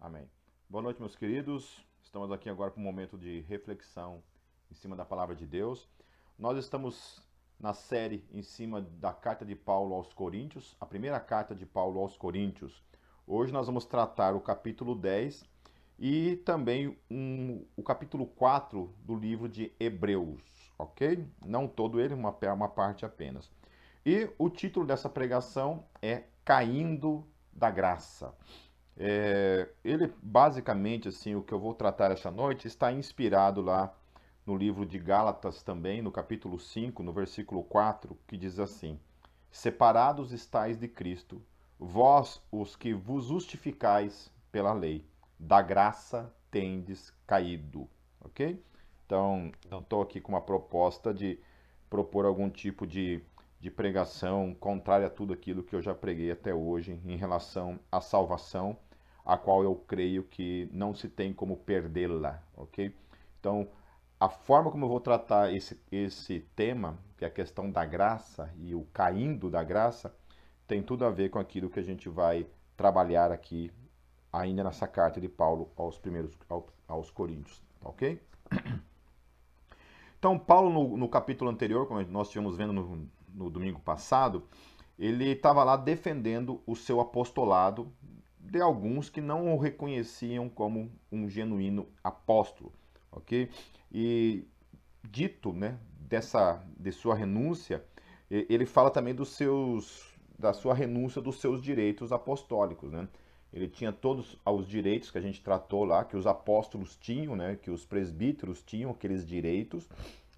[0.00, 0.26] Amém.
[0.66, 1.84] Boa noite, meus queridos.
[2.02, 4.22] Estamos aqui agora para um momento de reflexão
[4.70, 5.86] em cima da palavra de Deus.
[6.38, 7.22] Nós estamos
[7.58, 12.00] na série em cima da carta de Paulo aos Coríntios, a primeira carta de Paulo
[12.00, 12.82] aos Coríntios.
[13.26, 15.44] Hoje nós vamos tratar o capítulo 10
[15.98, 21.28] e também um, o capítulo 4 do livro de Hebreus, ok?
[21.44, 23.52] Não todo ele, uma, uma parte apenas.
[24.06, 27.22] E o título dessa pregação é Caindo
[27.52, 28.34] da Graça.
[29.02, 33.96] É, ele basicamente, assim, o que eu vou tratar essa noite está inspirado lá
[34.44, 39.00] no livro de Gálatas também, no capítulo 5, no versículo 4, que diz assim:
[39.50, 41.40] Separados estáis de Cristo,
[41.78, 45.02] vós os que vos justificais pela lei,
[45.38, 47.88] da graça tendes caído.
[48.20, 48.62] Ok?
[49.06, 51.38] Então, não estou aqui com uma proposta de
[51.88, 53.22] propor algum tipo de,
[53.58, 57.98] de pregação contrária a tudo aquilo que eu já preguei até hoje em relação à
[58.02, 58.76] salvação,
[59.24, 62.42] a qual eu creio que não se tem como perdê-la.
[62.56, 62.94] Ok?
[63.38, 63.68] Então,
[64.18, 68.52] a forma como eu vou tratar esse, esse tema, que é a questão da graça
[68.58, 70.14] e o caindo da graça,
[70.66, 72.46] tem tudo a ver com aquilo que a gente vai
[72.76, 73.72] trabalhar aqui
[74.32, 76.36] ainda nessa carta de Paulo aos primeiros
[76.86, 78.20] aos Coríntios, ok?
[80.18, 84.46] Então, Paulo, no, no capítulo anterior, como nós estivemos vendo no, no domingo passado,
[84.98, 87.90] ele estava lá defendendo o seu apostolado
[88.50, 92.72] de alguns que não o reconheciam como um genuíno apóstolo,
[93.12, 93.48] ok?
[93.92, 94.44] E
[95.08, 97.84] dito, né, dessa de sua renúncia,
[98.28, 103.06] ele fala também dos seus da sua renúncia dos seus direitos apostólicos, né?
[103.52, 107.56] Ele tinha todos os direitos que a gente tratou lá, que os apóstolos tinham, né,
[107.60, 109.88] que os presbíteros tinham aqueles direitos,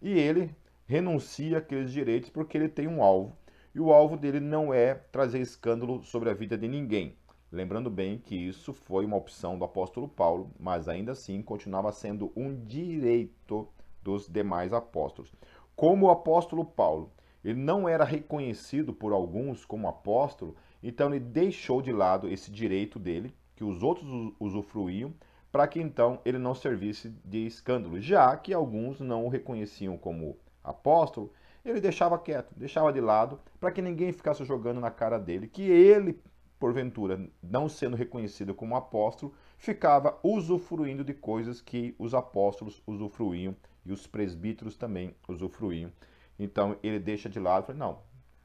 [0.00, 0.50] e ele
[0.86, 3.36] renuncia aqueles direitos porque ele tem um alvo,
[3.74, 7.16] e o alvo dele não é trazer escândalo sobre a vida de ninguém.
[7.53, 12.33] Lembrando bem que isso foi uma opção do apóstolo Paulo, mas ainda assim continuava sendo
[12.34, 13.69] um direito
[14.03, 15.31] dos demais apóstolos.
[15.77, 17.13] Como o apóstolo Paulo,
[17.45, 22.98] ele não era reconhecido por alguns como apóstolo, então ele deixou de lado esse direito
[22.98, 25.13] dele, que os outros usufruíam,
[25.52, 28.01] para que então ele não servisse de escândalo.
[28.01, 31.30] Já que alguns não o reconheciam como apóstolo,
[31.63, 35.63] ele deixava quieto, deixava de lado, para que ninguém ficasse jogando na cara dele que
[35.63, 36.19] ele,
[36.62, 43.90] porventura, não sendo reconhecido como apóstolo, ficava usufruindo de coisas que os apóstolos usufruíam e
[43.90, 45.90] os presbíteros também usufruíam.
[46.39, 47.98] Então ele deixa de lado, fala, não,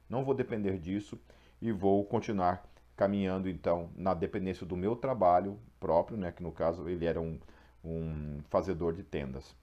[0.10, 1.20] não vou depender disso,
[1.62, 6.90] e vou continuar caminhando então na dependência do meu trabalho próprio, né, que no caso
[6.90, 7.40] ele era um,
[7.86, 9.56] um fazedor de tendas.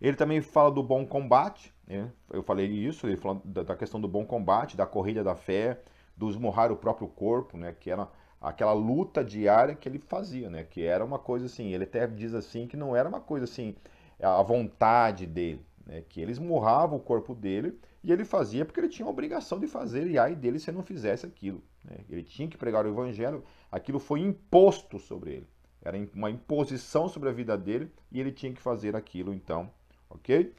[0.00, 2.10] Ele também fala do bom combate, né?
[2.30, 5.80] eu falei isso, ele fala da questão do bom combate, da corrida da fé,
[6.16, 8.08] do esmorrar o próprio corpo, né, que era
[8.40, 12.34] aquela luta diária que ele fazia, né, que era uma coisa assim, ele até diz
[12.34, 13.74] assim que não era uma coisa assim,
[14.22, 18.88] a vontade dele, né, que ele esmurrava o corpo dele e ele fazia porque ele
[18.88, 21.62] tinha a obrigação de fazer, e ai dele se não fizesse aquilo.
[21.84, 21.96] Né?
[22.08, 23.42] Ele tinha que pregar o evangelho,
[23.72, 25.46] aquilo foi imposto sobre ele.
[25.82, 29.70] Era uma imposição sobre a vida dele e ele tinha que fazer aquilo então,
[30.08, 30.54] ok?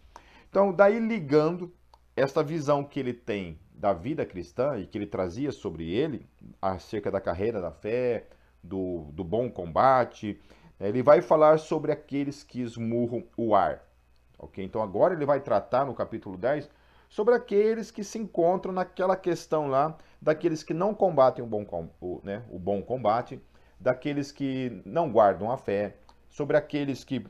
[0.49, 1.73] Então, daí ligando
[2.15, 6.25] esta visão que ele tem da vida cristã e que ele trazia sobre ele,
[6.61, 8.25] acerca da carreira da fé,
[8.63, 10.39] do, do bom combate,
[10.79, 10.89] né?
[10.89, 13.83] ele vai falar sobre aqueles que esmurram o ar.
[14.39, 14.63] Ok?
[14.63, 16.69] Então agora ele vai tratar no capítulo 10
[17.09, 21.65] sobre aqueles que se encontram naquela questão lá, daqueles que não combatem o bom,
[22.01, 23.39] o, né, o bom combate,
[23.79, 25.97] daqueles que não guardam a fé,
[26.27, 27.25] sobre aqueles que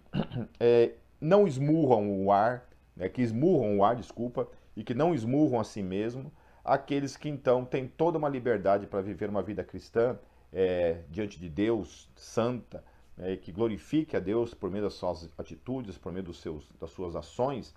[0.59, 5.59] é, não esmurram o ar, né, que esmurram o ar, desculpa, e que não esmurram
[5.59, 6.31] a si mesmo,
[6.63, 10.17] aqueles que então têm toda uma liberdade para viver uma vida cristã
[10.51, 12.83] é, diante de Deus, santa,
[13.15, 16.91] né, que glorifique a Deus por meio das suas atitudes, por meio dos seus, das
[16.91, 17.73] suas ações,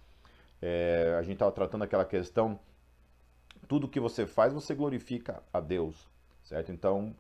[0.61, 2.59] é, a gente estava tratando aquela questão,
[3.69, 6.09] tudo que você faz, você glorifica a Deus,
[6.43, 6.73] certo?
[6.73, 7.15] Então,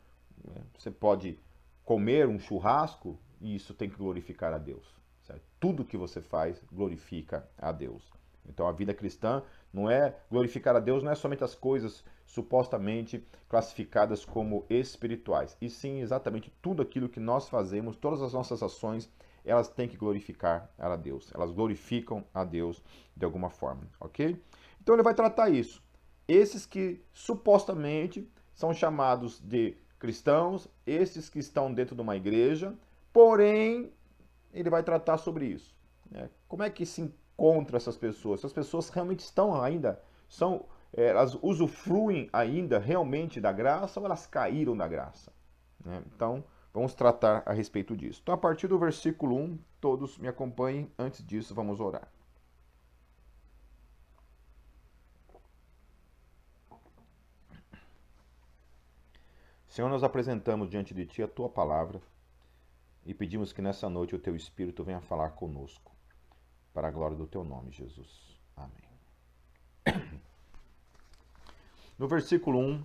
[0.44, 1.38] né, você pode
[1.84, 4.87] comer um churrasco e isso tem que glorificar a Deus,
[5.23, 5.43] certo?
[5.61, 8.18] Tudo que você faz glorifica a Deus.
[8.49, 9.43] Então, a vida cristã
[9.73, 15.71] não é glorificar a Deus, não é somente as coisas supostamente classificadas como espirituais, e
[15.71, 19.11] sim exatamente tudo aquilo que nós fazemos, todas as nossas ações
[19.45, 21.33] elas têm que glorificar a Deus.
[21.35, 22.83] Elas glorificam a Deus
[23.17, 24.41] de alguma forma, ok?
[24.81, 25.83] Então ele vai tratar isso.
[26.27, 32.75] Esses que supostamente são chamados de cristãos, esses que estão dentro de uma igreja,
[33.12, 33.91] porém
[34.53, 35.75] ele vai tratar sobre isso.
[36.11, 36.29] Né?
[36.47, 38.40] Como é que se encontra essas pessoas?
[38.40, 44.26] Essas pessoas realmente estão ainda, são, é, elas usufruem ainda realmente da graça ou elas
[44.26, 45.32] caíram da graça?
[45.85, 46.02] Né?
[46.14, 46.43] Então
[46.75, 48.20] vamos tratar a respeito disso.
[48.23, 50.90] Então, a partir do versículo 1, todos me acompanhem.
[50.99, 52.08] Antes disso, vamos orar.
[59.69, 62.00] Senhor, nós apresentamos diante de Ti a Tua palavra
[63.06, 65.93] e pedimos que nessa noite o Teu Espírito venha falar conosco,
[66.73, 68.38] para a glória do Teu nome, Jesus.
[68.56, 68.88] Amém.
[71.99, 72.85] No versículo 1,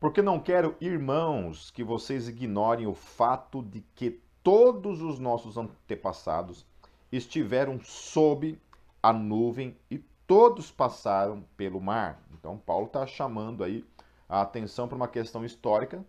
[0.00, 6.66] porque não quero, irmãos, que vocês ignorem o fato de que todos os nossos antepassados
[7.10, 8.60] estiveram sob
[9.02, 12.22] a nuvem e todos passaram pelo mar.
[12.32, 13.84] Então, Paulo está chamando aí
[14.28, 16.04] a atenção para uma questão histórica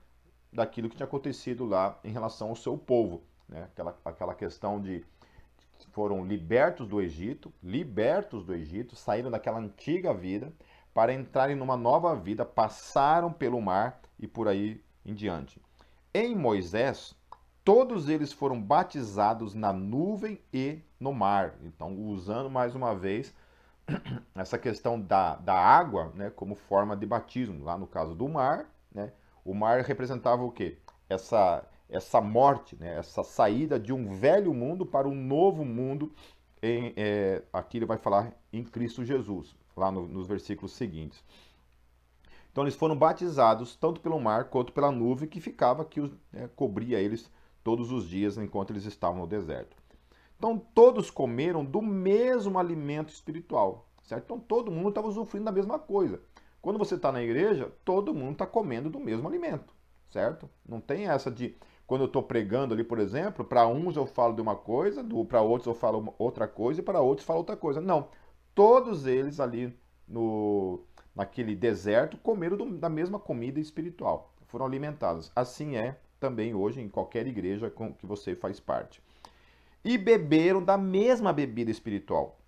[0.52, 3.22] daquilo que tinha acontecido lá em relação ao seu povo.
[3.48, 3.64] Né?
[3.64, 5.06] Aquela, aquela questão de
[5.96, 10.52] foram libertos do Egito, libertos do Egito, saíram daquela antiga vida
[10.94, 15.58] para entrarem numa nova vida, passaram pelo mar e por aí em diante.
[16.14, 17.16] Em Moisés,
[17.64, 21.56] todos eles foram batizados na nuvem e no mar.
[21.64, 23.34] Então, usando mais uma vez
[24.36, 27.64] essa questão da, da água né, como forma de batismo.
[27.64, 29.14] Lá no caso do mar, né,
[29.46, 30.78] o mar representava o quê?
[31.08, 36.12] Essa, essa morte, né, essa saída de um velho mundo para um novo mundo.
[36.62, 41.24] Em, é, aqui ele vai falar em Cristo Jesus, lá no, nos versículos seguintes.
[42.52, 46.50] Então eles foram batizados tanto pelo mar quanto pela nuvem que ficava, que os, né,
[46.56, 47.30] cobria eles
[47.64, 49.76] todos os dias enquanto eles estavam no deserto.
[50.38, 54.24] Então todos comeram do mesmo alimento espiritual, certo?
[54.26, 56.22] Então todo mundo estava usufruindo da mesma coisa.
[56.62, 59.74] Quando você está na igreja, todo mundo está comendo do mesmo alimento,
[60.10, 60.50] certo?
[60.68, 61.56] Não tem essa de
[61.88, 65.42] quando eu estou pregando ali, por exemplo, para uns eu falo de uma coisa, para
[65.42, 67.80] outros eu falo outra coisa e para outros falo outra coisa.
[67.80, 68.08] Não,
[68.54, 69.78] todos eles ali
[70.08, 70.82] no
[71.16, 75.32] naquele deserto comeram do, da mesma comida espiritual, foram alimentados.
[75.36, 79.02] Assim é também hoje em qualquer igreja com que você faz parte
[79.86, 82.40] e beberam da mesma bebida espiritual,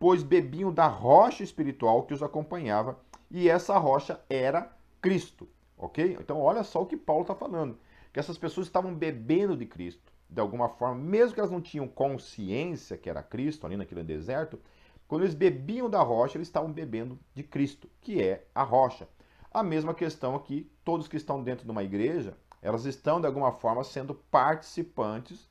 [0.00, 2.98] pois bebiam da rocha espiritual que os acompanhava,
[3.30, 5.46] e essa rocha era Cristo,
[5.76, 6.16] ok?
[6.18, 7.78] Então, olha só o que Paulo está falando:
[8.12, 11.88] que essas pessoas estavam bebendo de Cristo, de alguma forma, mesmo que elas não tinham
[11.88, 14.58] consciência que era Cristo ali naquele deserto,
[15.06, 19.08] quando eles bebiam da rocha, eles estavam bebendo de Cristo, que é a rocha.
[19.50, 23.52] A mesma questão aqui, todos que estão dentro de uma igreja, elas estão de alguma
[23.52, 25.48] forma sendo participantes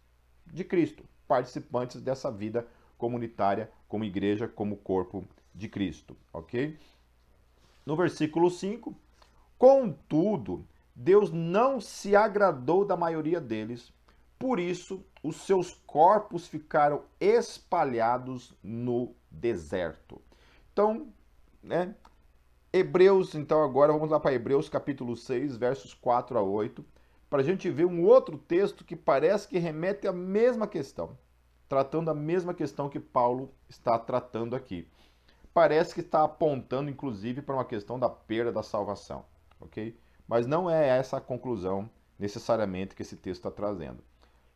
[0.47, 2.65] de Cristo, participantes dessa vida
[2.97, 5.23] comunitária como igreja, como corpo
[5.53, 6.77] de Cristo, ok?
[7.85, 8.95] No versículo 5,
[9.57, 10.65] contudo,
[11.03, 13.91] Deus não se agradou da maioria deles,
[14.37, 20.21] por isso os seus corpos ficaram espalhados no deserto.
[20.71, 21.07] Então,
[21.63, 21.95] né?
[22.71, 26.85] Hebreus, então agora vamos lá para Hebreus capítulo 6, versos 4 a 8
[27.31, 31.17] para a gente ver um outro texto que parece que remete à mesma questão,
[31.67, 34.87] tratando a mesma questão que Paulo está tratando aqui.
[35.51, 39.25] Parece que está apontando, inclusive, para uma questão da perda da salvação,
[39.59, 39.97] ok?
[40.31, 44.01] Mas não é essa a conclusão necessariamente que esse texto está trazendo.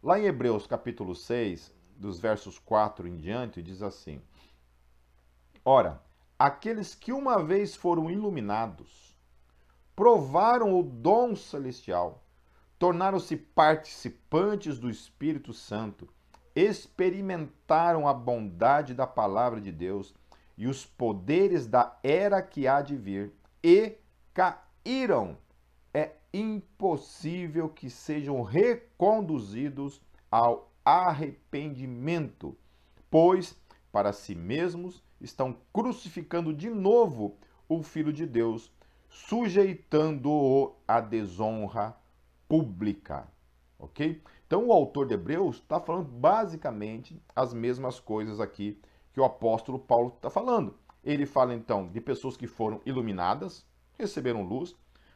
[0.01, 4.21] Lá em Hebreus capítulo 6, dos versos 4 em diante, diz assim:
[5.65, 6.01] Ora,
[6.39, 9.13] aqueles que uma vez foram iluminados,
[9.93, 12.23] provaram o dom celestial,
[12.79, 16.07] tornaram-se participantes do Espírito Santo,
[16.55, 20.15] experimentaram a bondade da palavra de Deus
[20.57, 23.97] e os poderes da era que há de vir e
[24.33, 25.37] caíram.
[26.37, 32.57] Impossível que sejam reconduzidos ao arrependimento,
[33.09, 33.55] pois
[33.89, 37.37] para si mesmos estão crucificando de novo
[37.69, 38.69] o Filho de Deus,
[39.07, 41.95] sujeitando-o à desonra
[42.49, 43.31] pública,
[43.79, 44.21] ok?
[44.45, 48.77] Então o autor de Hebreus está falando basicamente as mesmas coisas aqui
[49.13, 50.77] que o apóstolo Paulo está falando.
[51.01, 53.65] Ele fala então de pessoas que foram iluminadas,
[53.97, 54.75] receberam luz.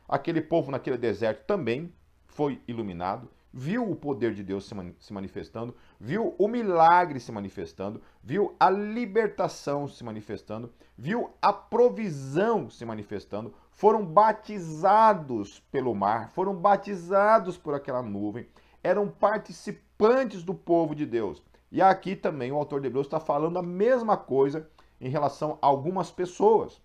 [0.10, 1.94] Aquele povo naquele deserto também
[2.26, 4.68] foi iluminado, viu o poder de Deus
[5.00, 12.72] se manifestando, viu o milagre se manifestando, viu a libertação se manifestando, viu a provisão
[12.72, 18.48] se manifestando, foram batizados pelo mar, foram batizados por aquela nuvem,
[18.84, 21.44] eram participantes do povo de Deus.
[21.72, 24.68] E aqui também o autor de Hebreus está falando a mesma coisa
[25.00, 26.82] em relação a algumas pessoas.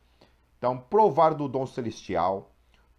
[0.58, 2.53] Então, provaram do dom celestial,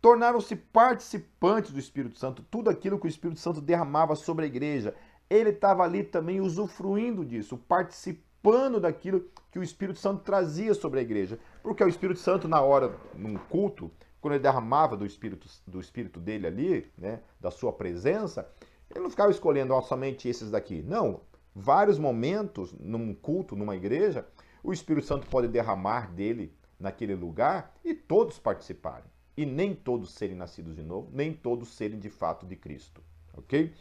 [0.06, 4.94] tornaram-se participantes do Espírito Santo, tudo aquilo que o Espírito Santo derramava sobre a igreja.
[5.28, 11.02] Ele estava ali também usufruindo disso, participando daquilo que o Espírito Santo trazia sobre a
[11.02, 11.40] igreja.
[11.64, 13.90] Porque o Espírito Santo, na hora, num culto,
[14.22, 18.48] quando ele derramava do espírito, do espírito dele ali, né, da sua presença,
[18.92, 20.84] ele não ficava escolhendo ó, somente esses daqui.
[20.84, 21.22] Não,
[21.56, 24.24] vários momentos num culto, numa igreja,
[24.64, 29.15] o Espírito Santo pode derramar dele naquele lugar e todos participarem.
[29.38, 33.02] E nem todos serem nascidos de novo, nem todos serem de fato de Cristo.
[33.34, 33.74] Ok?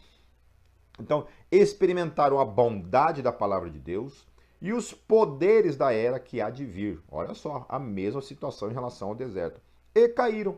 [0.99, 4.27] Então, experimentaram a bondade da palavra de Deus
[4.61, 7.01] e os poderes da era que há de vir.
[7.11, 9.61] Olha só, a mesma situação em relação ao deserto.
[9.93, 10.57] E caíram.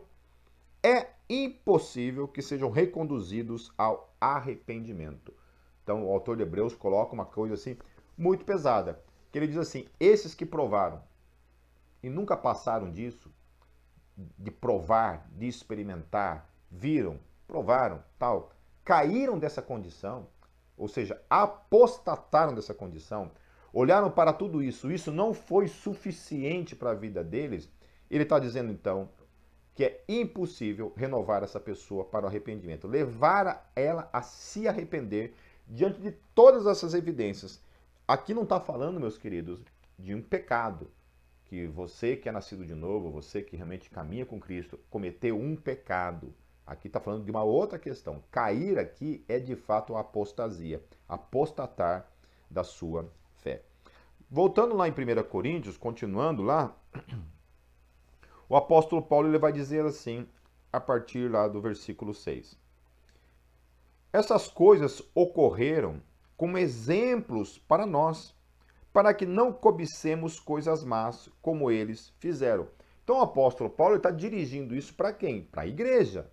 [0.82, 5.34] É impossível que sejam reconduzidos ao arrependimento.
[5.82, 7.76] Então, o autor de Hebreus coloca uma coisa assim
[8.16, 11.02] muito pesada, que ele diz assim: esses que provaram
[12.02, 13.30] e nunca passaram disso,
[14.36, 18.52] de provar, de experimentar, viram, provaram, tal,
[18.84, 20.26] caíram dessa condição,
[20.76, 23.30] ou seja, apostataram dessa condição,
[23.72, 27.68] olharam para tudo isso, isso não foi suficiente para a vida deles,
[28.10, 29.08] ele está dizendo então
[29.74, 35.34] que é impossível renovar essa pessoa para o arrependimento, levar ela a se arrepender
[35.68, 37.62] diante de todas essas evidências.
[38.06, 39.62] Aqui não está falando, meus queridos,
[39.96, 40.90] de um pecado.
[41.48, 45.56] Que você que é nascido de novo, você que realmente caminha com Cristo, cometeu um
[45.56, 46.32] pecado.
[46.66, 48.22] Aqui está falando de uma outra questão.
[48.30, 52.06] Cair aqui é de fato a apostasia, apostatar
[52.50, 53.62] da sua fé.
[54.30, 56.76] Voltando lá em 1 Coríntios, continuando lá,
[58.46, 60.28] o apóstolo Paulo ele vai dizer assim,
[60.70, 62.58] a partir lá do versículo 6.
[64.12, 66.02] Essas coisas ocorreram
[66.36, 68.34] como exemplos para nós,
[68.98, 72.66] para que não cobicemos coisas más como eles fizeram.
[73.04, 75.42] Então o apóstolo Paulo está dirigindo isso para quem?
[75.42, 76.28] Para a igreja.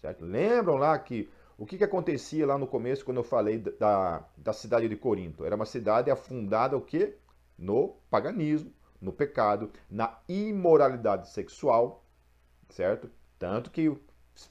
[0.00, 0.24] Certo?
[0.24, 1.28] Lembram lá que
[1.58, 5.44] o que, que acontecia lá no começo quando eu falei da, da cidade de Corinto?
[5.44, 7.16] Era uma cidade afundada o quê?
[7.58, 12.04] No paganismo, no pecado, na imoralidade sexual,
[12.68, 13.10] certo?
[13.40, 13.92] Tanto que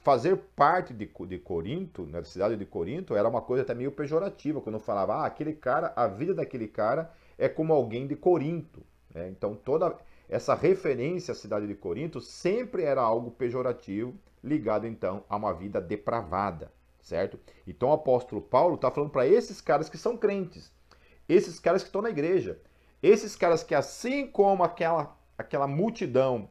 [0.02, 4.60] fazer parte de, de Corinto, na cidade de Corinto, era uma coisa até meio pejorativa,
[4.60, 8.82] quando falava, ah, aquele cara, a vida daquele cara é como alguém de Corinto.
[9.14, 9.28] Né?
[9.28, 9.98] Então, toda
[10.28, 15.80] essa referência à cidade de Corinto sempre era algo pejorativo, ligado então a uma vida
[15.80, 17.38] depravada, certo?
[17.66, 20.72] Então, o apóstolo Paulo está falando para esses caras que são crentes,
[21.28, 22.60] esses caras que estão na igreja,
[23.02, 26.48] esses caras que, assim como aquela, aquela multidão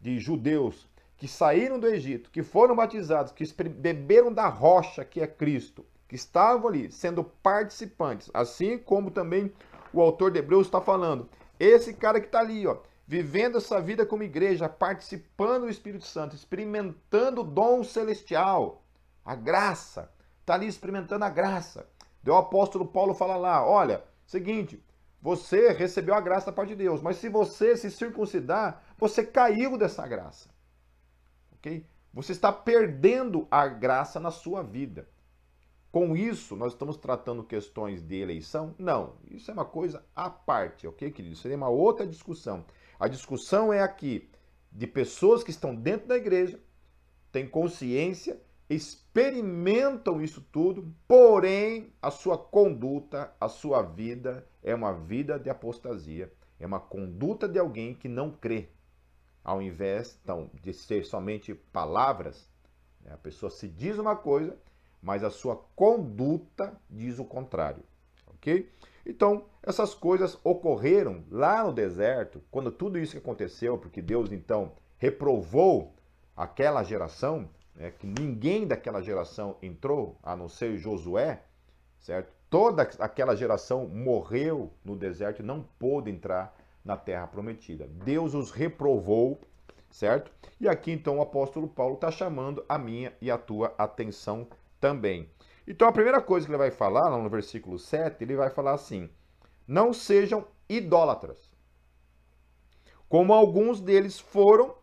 [0.00, 5.26] de judeus que saíram do Egito, que foram batizados, que beberam da rocha que é
[5.26, 9.52] Cristo, que estavam ali sendo participantes, assim como também
[9.92, 11.28] o autor de Hebreus está falando.
[11.58, 16.34] Esse cara que está ali, ó, vivendo essa vida como igreja, participando do Espírito Santo,
[16.34, 18.82] experimentando o dom celestial,
[19.24, 21.86] a graça, está ali experimentando a graça.
[22.26, 24.82] o apóstolo Paulo fala lá, olha, seguinte,
[25.20, 29.76] você recebeu a graça da parte de Deus, mas se você se circuncidar, você caiu
[29.76, 30.48] dessa graça
[31.60, 31.86] ok?
[32.12, 35.08] Você está perdendo a graça na sua vida.
[35.90, 38.74] Com isso, nós estamos tratando questões de eleição?
[38.78, 41.34] Não, isso é uma coisa à parte, ok, querido?
[41.34, 42.64] Seria uma outra discussão.
[42.98, 44.30] A discussão é aqui
[44.70, 46.60] de pessoas que estão dentro da igreja,
[47.32, 55.40] têm consciência, experimentam isso tudo, porém a sua conduta, a sua vida é uma vida
[55.40, 58.68] de apostasia, é uma conduta de alguém que não crê,
[59.42, 62.48] ao invés então, de ser somente palavras,
[63.00, 64.56] né, a pessoa se diz uma coisa,
[65.02, 67.82] mas a sua conduta diz o contrário.
[68.26, 68.70] Ok?
[69.04, 75.94] Então, essas coisas ocorreram lá no deserto, quando tudo isso aconteceu, porque Deus então reprovou
[76.36, 81.42] aquela geração, né, que ninguém daquela geração entrou, a não ser Josué,
[81.98, 82.32] certo?
[82.48, 87.86] Toda aquela geração morreu no deserto e não pôde entrar na terra prometida.
[88.04, 89.40] Deus os reprovou,
[89.90, 90.32] certo?
[90.60, 94.46] E aqui então o apóstolo Paulo está chamando a minha e a tua atenção
[94.80, 95.30] também.
[95.66, 98.72] Então a primeira coisa que ele vai falar, lá no versículo 7, ele vai falar
[98.72, 99.08] assim:
[99.66, 101.50] Não sejam idólatras,
[103.08, 104.74] como alguns deles foram,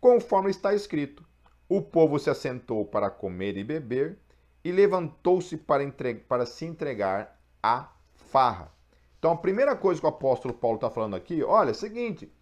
[0.00, 1.24] conforme está escrito.
[1.68, 4.18] O povo se assentou para comer e beber
[4.64, 5.82] e levantou-se para,
[6.28, 8.72] para se entregar à farra.
[9.18, 12.32] Então a primeira coisa que o apóstolo Paulo está falando aqui, olha, é o seguinte,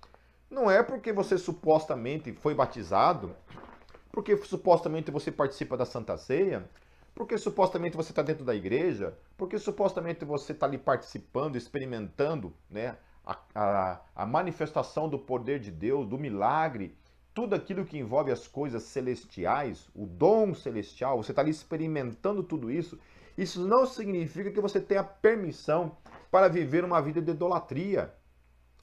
[0.51, 3.35] não é porque você supostamente foi batizado,
[4.13, 6.69] porque supostamente você participa da Santa Ceia,
[7.16, 12.99] porque supostamente você está dentro da igreja, porque supostamente você está ali participando, experimentando né,
[13.25, 16.94] a, a, a manifestação do poder de Deus, do milagre,
[17.32, 22.70] tudo aquilo que envolve as coisas celestiais, o dom celestial, você está ali experimentando tudo
[22.70, 22.99] isso.
[23.37, 25.96] Isso não significa que você tenha permissão
[26.30, 28.14] para viver uma vida de idolatria,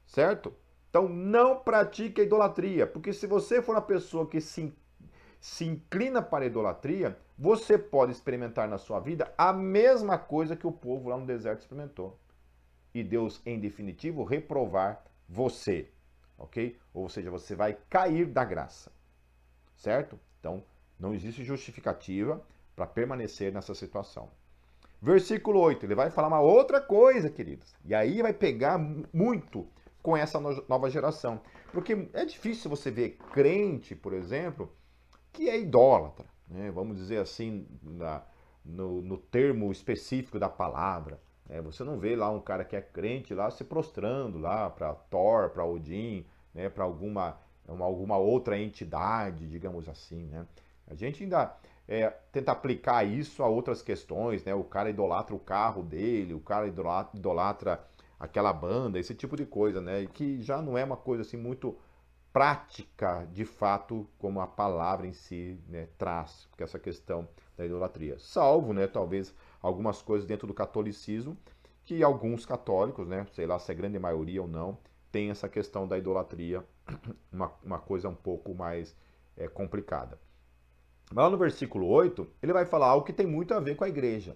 [0.08, 0.52] certo?
[0.90, 4.74] Então não pratique a idolatria, porque se você for uma pessoa que se
[5.44, 10.66] se inclina para a idolatria, você pode experimentar na sua vida a mesma coisa que
[10.66, 12.18] o povo lá no deserto experimentou.
[12.94, 15.92] E Deus, em definitivo, reprovar você,
[16.38, 16.80] ok?
[16.94, 18.94] Ou seja, você vai cair da graça,
[19.76, 20.18] certo?
[20.40, 20.64] Então,
[20.98, 22.42] não existe justificativa
[22.78, 24.30] para permanecer nessa situação.
[25.02, 27.76] Versículo 8, ele vai falar uma outra coisa, queridos.
[27.84, 28.78] E aí vai pegar
[29.12, 29.68] muito
[30.02, 31.42] com essa nova geração.
[31.74, 34.72] Porque é difícil você ver crente, por exemplo,
[35.34, 36.72] que é idólatra, né?
[36.72, 38.22] vamos dizer assim, na,
[38.64, 41.20] no, no, termo específico da palavra.
[41.48, 41.62] Né?
[41.62, 45.50] Você não vê lá um cara que é crente lá se prostrando lá para Thor,
[45.50, 46.70] para Odin, né?
[46.70, 50.26] para alguma, uma, alguma outra entidade, digamos assim.
[50.26, 50.46] Né?
[50.88, 51.56] A gente ainda
[51.88, 54.54] é, tenta aplicar isso a outras questões, né?
[54.54, 57.84] O cara idolatra o carro dele, o cara idolatra, idolatra
[58.20, 60.08] aquela banda, esse tipo de coisa, né?
[60.14, 61.78] Que já não é uma coisa assim muito
[62.34, 68.18] prática, de fato, como a palavra em si né, traz, porque essa questão da idolatria.
[68.18, 71.38] Salvo, né, talvez, algumas coisas dentro do catolicismo,
[71.86, 74.80] que alguns católicos, né, sei lá se é grande maioria ou não,
[75.12, 76.66] tem essa questão da idolatria,
[77.32, 78.96] uma, uma coisa um pouco mais
[79.38, 80.20] é, complicada.
[81.12, 83.84] Mas lá no versículo 8, ele vai falar algo que tem muito a ver com
[83.84, 84.36] a igreja.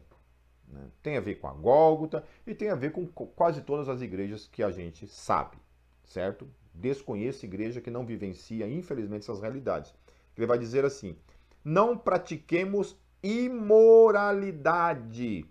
[0.67, 0.87] Né?
[1.01, 4.47] Tem a ver com a Gólgota e tem a ver com quase todas as igrejas
[4.47, 5.57] que a gente sabe,
[6.03, 6.47] certo?
[6.77, 9.91] Desconheço igreja que não vivencia, infelizmente, essas realidades.
[10.38, 11.17] Ele vai dizer assim:
[11.65, 15.43] não pratiquemos imoralidade,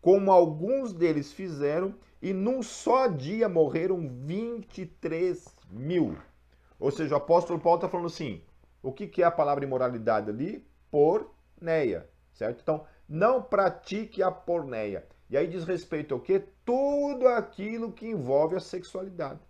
[0.00, 6.16] como alguns deles fizeram, e num só dia morreram 23 mil.
[6.80, 8.42] Ou seja, o apóstolo Paulo está falando assim:
[8.82, 10.66] o que, que é a palavra imoralidade ali?
[10.90, 12.62] Porneia, certo?
[12.62, 15.06] Então, não pratique a porneia.
[15.28, 16.42] E aí diz respeito ao que?
[16.64, 19.40] Tudo aquilo que envolve a sexualidade.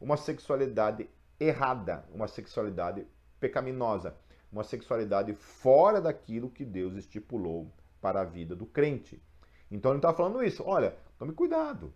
[0.00, 3.06] Uma sexualidade errada, uma sexualidade
[3.38, 4.16] pecaminosa,
[4.50, 9.22] uma sexualidade fora daquilo que Deus estipulou para a vida do crente.
[9.70, 10.64] Então ele está falando isso.
[10.66, 11.92] Olha, tome cuidado.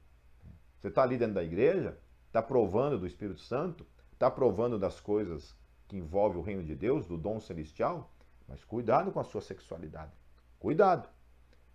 [0.79, 5.55] Você está ali dentro da igreja, está provando do Espírito Santo, está provando das coisas
[5.89, 8.13] que envolvem o reino de Deus, do dom celestial,
[8.47, 10.13] mas cuidado com a sua sexualidade.
[10.59, 11.09] Cuidado,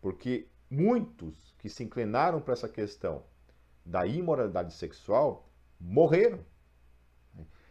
[0.02, 3.24] porque muitos que se inclinaram para essa questão
[3.86, 5.49] da imoralidade sexual
[5.80, 6.40] morreram.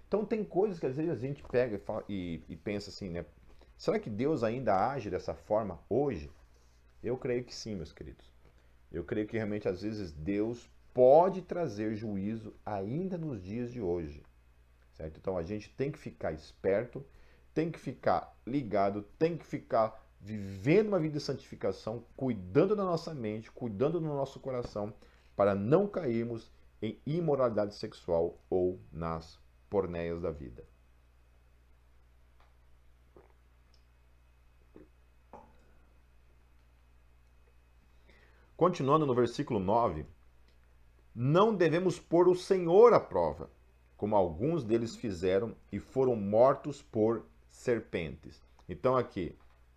[0.07, 3.11] Então tem coisas que às vezes a gente pega e, fala, e, e pensa assim,
[3.11, 3.27] né?
[3.77, 6.31] Será que Deus ainda age dessa forma hoje?
[7.03, 8.33] Eu creio que sim, meus queridos.
[8.91, 14.23] Eu creio que realmente às vezes Deus pode trazer juízo ainda nos dias de hoje.
[14.95, 15.19] Certo?
[15.19, 17.05] Então a gente tem que ficar esperto,
[17.55, 23.15] tem que ficar ligado, tem que ficar vivendo uma vida de santificação, cuidando da nossa
[23.15, 24.93] mente, cuidando do nosso coração,
[25.37, 29.39] para não cairmos em imoralidade sexual ou nas
[29.69, 30.65] porneias da vida.
[38.57, 40.05] Continuando no versículo 9,
[41.15, 43.51] não devemos pôr o Senhor à prova,
[43.97, 48.43] como alguns deles fizeram e foram mortos por serpentes.
[48.69, 49.37] Então aqui,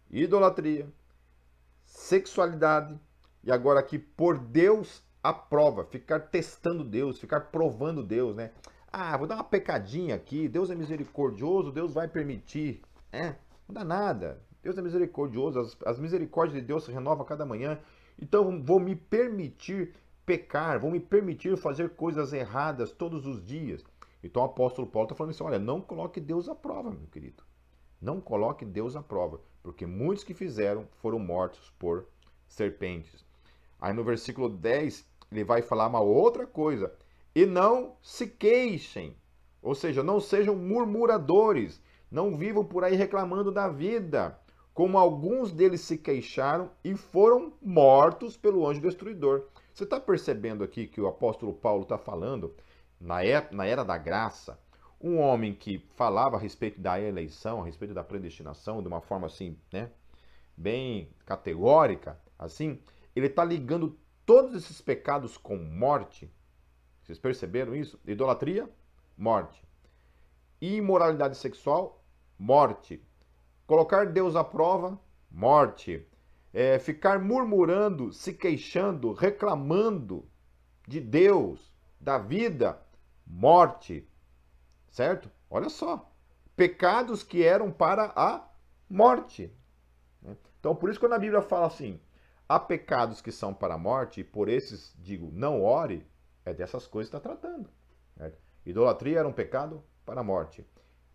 [0.09, 0.91] idolatria,
[1.85, 2.99] sexualidade
[3.43, 8.51] e agora aqui por Deus a prova, ficar testando Deus, ficar provando Deus, né?
[8.91, 12.81] Ah, vou dar uma pecadinha aqui, Deus é misericordioso, Deus vai permitir,
[13.11, 13.35] é?
[13.67, 14.41] Não dá nada.
[14.61, 17.79] Deus é misericordioso, as, as misericórdias de Deus se renovam a cada manhã.
[18.21, 23.83] Então vou me permitir pecar, vou me permitir fazer coisas erradas todos os dias.
[24.23, 27.43] Então o apóstolo Paulo está falando assim: olha, não coloque Deus à prova, meu querido.
[27.99, 32.07] Não coloque Deus à prova porque muitos que fizeram foram mortos por
[32.47, 33.23] serpentes.
[33.79, 36.93] Aí no versículo 10, ele vai falar uma outra coisa.
[37.33, 39.15] E não se queixem,
[39.61, 44.37] ou seja, não sejam murmuradores, não vivam por aí reclamando da vida,
[44.73, 49.47] como alguns deles se queixaram e foram mortos pelo anjo destruidor.
[49.73, 52.53] Você está percebendo aqui que o apóstolo Paulo está falando,
[52.99, 54.59] na era, na era da graça,
[54.99, 59.27] um homem que falava a respeito da eleição, a respeito da predestinação, de uma forma
[59.27, 59.89] assim, né,
[60.55, 62.79] bem categórica, assim,
[63.15, 66.31] ele está ligando todos esses pecados com morte.
[67.03, 67.99] Vocês perceberam isso?
[68.05, 68.69] Idolatria,
[69.17, 69.63] morte.
[70.59, 72.03] Imoralidade sexual,
[72.37, 73.03] morte.
[73.65, 76.07] Colocar Deus à prova, morte.
[76.53, 80.27] É, ficar murmurando, se queixando, reclamando
[80.87, 82.81] de Deus, da vida,
[83.25, 84.05] morte
[84.91, 85.31] certo?
[85.49, 86.11] Olha só.
[86.55, 88.47] Pecados que eram para a
[88.89, 89.51] morte.
[90.21, 90.35] Né?
[90.59, 91.99] Então, por isso, quando a Bíblia fala assim,
[92.51, 96.05] há pecados que são para a morte, e por esses digo, não ore,
[96.43, 97.69] é dessas coisas que está tratando.
[98.17, 98.37] Certo?
[98.65, 100.65] Idolatria era um pecado para a morte.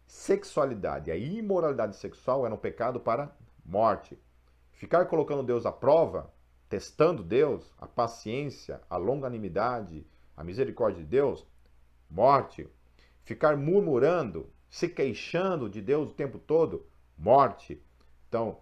[0.07, 4.18] sexualidade, a imoralidade sexual era um pecado para morte.
[4.72, 6.33] Ficar colocando Deus à prova,
[6.70, 11.46] testando Deus, a paciência, a longanimidade, a misericórdia de Deus,
[12.09, 12.66] morte.
[13.25, 16.87] Ficar murmurando, se queixando de Deus o tempo todo,
[17.18, 17.83] morte.
[18.27, 18.59] Então,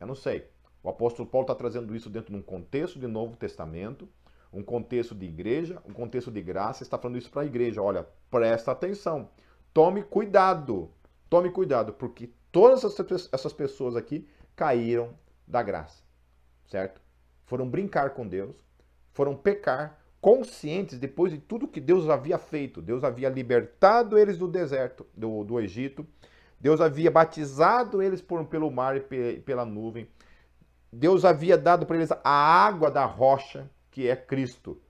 [0.00, 0.52] eu não sei.
[0.84, 4.06] O apóstolo Paulo está trazendo isso dentro de um contexto de Novo Testamento,
[4.52, 7.80] um contexto de igreja, um contexto de graça, está falando isso para a igreja.
[7.80, 9.30] Olha, presta atenção,
[9.72, 10.90] tome cuidado,
[11.30, 12.84] tome cuidado, porque todas
[13.32, 15.14] essas pessoas aqui caíram
[15.48, 16.02] da graça,
[16.66, 17.00] certo?
[17.46, 18.54] Foram brincar com Deus,
[19.14, 22.82] foram pecar, conscientes depois de tudo que Deus havia feito.
[22.82, 26.06] Deus havia libertado eles do deserto, do, do Egito.
[26.60, 30.08] Deus havia batizado eles por, pelo mar e pela nuvem.
[30.94, 34.80] Deus havia dado para eles a água da rocha, que é Cristo.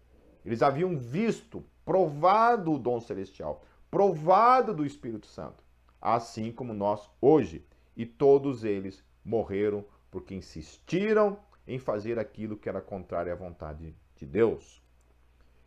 [0.44, 5.62] Eles haviam visto, provado o dom celestial, provado do Espírito Santo,
[6.00, 7.66] assim como nós hoje.
[7.96, 14.26] E todos eles morreram porque insistiram em fazer aquilo que era contrário à vontade de
[14.26, 14.84] Deus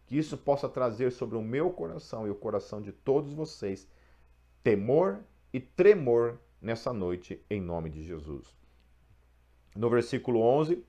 [0.08, 3.88] que isso possa trazer sobre o meu coração e o coração de todos vocês
[4.63, 5.19] temor
[5.54, 8.57] e tremor nessa noite, em nome de Jesus.
[9.78, 10.84] No versículo 11,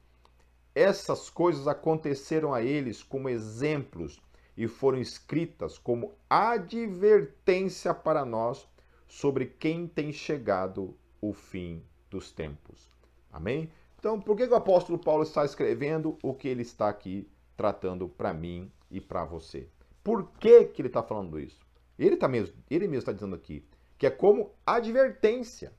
[0.74, 4.18] essas coisas aconteceram a eles como exemplos
[4.56, 8.66] e foram escritas como advertência para nós
[9.06, 12.90] sobre quem tem chegado o fim dos tempos.
[13.30, 13.70] Amém?
[13.98, 18.32] Então, por que o apóstolo Paulo está escrevendo o que ele está aqui tratando para
[18.32, 19.68] mim e para você.
[20.02, 21.60] Por que, que ele está falando isso?
[21.98, 23.66] Ele, tá mesmo, ele mesmo está dizendo aqui
[23.98, 25.72] que é como advertência,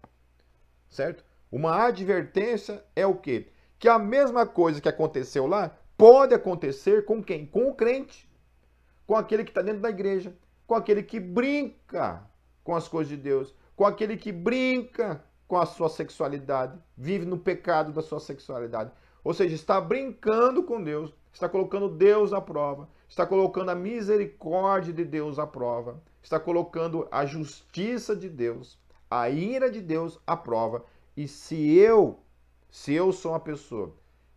[0.90, 1.24] certo?
[1.52, 3.48] Uma advertência é o quê?
[3.78, 7.46] Que a mesma coisa que aconteceu lá pode acontecer com quem?
[7.46, 8.30] Com o crente,
[9.08, 10.36] com aquele que está dentro da igreja,
[10.68, 12.24] com aquele que brinca
[12.64, 17.40] com as coisas de Deus, com aquele que brinca com a sua sexualidade, vive no
[17.40, 18.92] pecado da sua sexualidade.
[19.24, 24.94] Ou seja, está brincando com Deus, está colocando Deus à prova, está colocando a misericórdia
[24.94, 28.78] de Deus à prova, está colocando a justiça de Deus,
[29.10, 30.86] a ira de Deus à prova.
[31.20, 32.18] E se eu,
[32.70, 33.94] se eu sou uma pessoa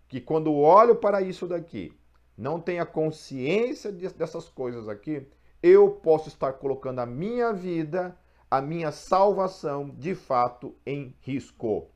[0.08, 1.96] que quando olho para isso daqui,
[2.36, 5.24] não tenha consciência dessas coisas aqui,
[5.62, 8.18] eu posso estar colocando a minha vida,
[8.50, 11.88] a minha salvação, de fato, em risco.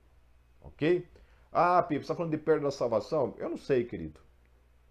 [0.60, 1.04] Ok?
[1.50, 3.34] Ah, Pipo, você está falando de perda da salvação?
[3.38, 4.20] Eu não sei, querido.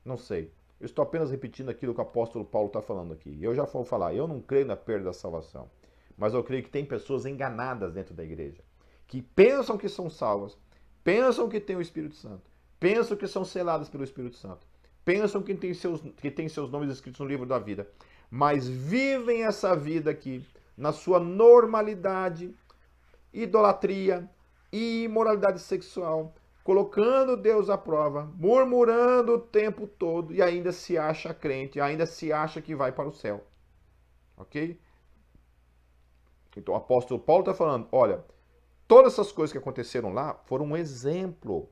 [0.04, 0.52] Não sei.
[0.78, 3.42] Eu estou apenas repetindo aquilo que o apóstolo Paulo está falando aqui.
[3.42, 5.70] Eu já vou falar, eu não creio na perda da salvação.
[6.18, 8.62] Mas eu creio que tem pessoas enganadas dentro da igreja.
[9.08, 10.58] Que pensam que são salvas,
[11.04, 14.66] pensam que têm o Espírito Santo, pensam que são seladas pelo Espírito Santo,
[15.04, 17.88] pensam que têm seus, que têm seus nomes escritos no livro da vida,
[18.30, 20.44] mas vivem essa vida aqui
[20.76, 22.54] na sua normalidade,
[23.32, 24.30] idolatria,
[24.72, 31.80] imoralidade sexual, colocando Deus à prova, murmurando o tempo todo e ainda se acha crente,
[31.80, 33.46] ainda se acha que vai para o céu.
[34.36, 34.80] Ok?
[36.58, 38.24] Então o apóstolo Paulo está falando: olha,
[38.88, 41.70] todas essas coisas que aconteceram lá foram um exemplo,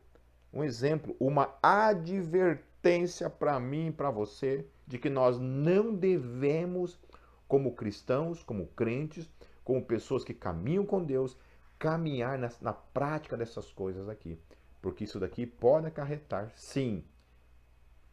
[0.51, 6.99] um exemplo, uma advertência para mim e para você de que nós não devemos,
[7.47, 9.29] como cristãos, como crentes,
[9.63, 11.37] como pessoas que caminham com Deus,
[11.79, 14.37] caminhar na, na prática dessas coisas aqui
[14.83, 17.05] porque isso daqui pode acarretar, sim,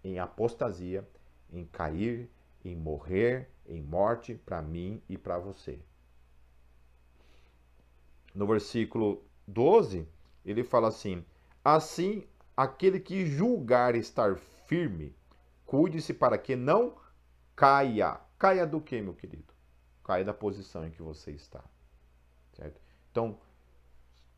[0.05, 1.05] em apostasia,
[1.53, 2.31] em cair,
[2.65, 5.81] em morrer, em morte para mim e para você.
[8.35, 10.07] No versículo 12,
[10.45, 11.25] ele fala assim:
[11.64, 15.14] Assim, aquele que julgar estar firme,
[15.66, 16.95] cuide-se para que não
[17.57, 18.21] caia.
[18.38, 19.53] Caia do que, meu querido?
[20.05, 21.62] Caia da posição em que você está.
[22.55, 22.81] Certo?
[23.11, 23.38] Então,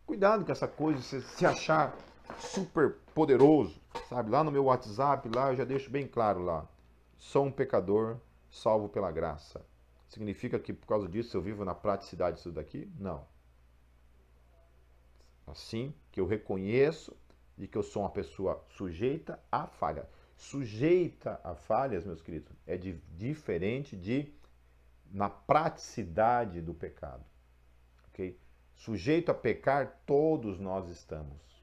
[0.05, 1.97] cuidado com essa coisa, você se achar
[2.39, 4.31] super poderoso, sabe?
[4.31, 6.67] Lá no meu WhatsApp, lá eu já deixo bem claro lá.
[7.19, 8.17] Sou um pecador
[8.51, 9.65] salvo pela graça.
[10.09, 12.91] Significa que por causa disso eu vivo na praticidade disso daqui?
[12.99, 13.25] Não.
[15.53, 17.15] Assim que eu reconheço
[17.59, 20.09] de que eu sou uma pessoa sujeita a falha.
[20.35, 24.33] Sujeita a falhas, meus queridos, é de, diferente de
[25.11, 27.23] na praticidade do pecado.
[28.09, 28.39] Ok?
[28.75, 31.63] Sujeito a pecar, todos nós estamos.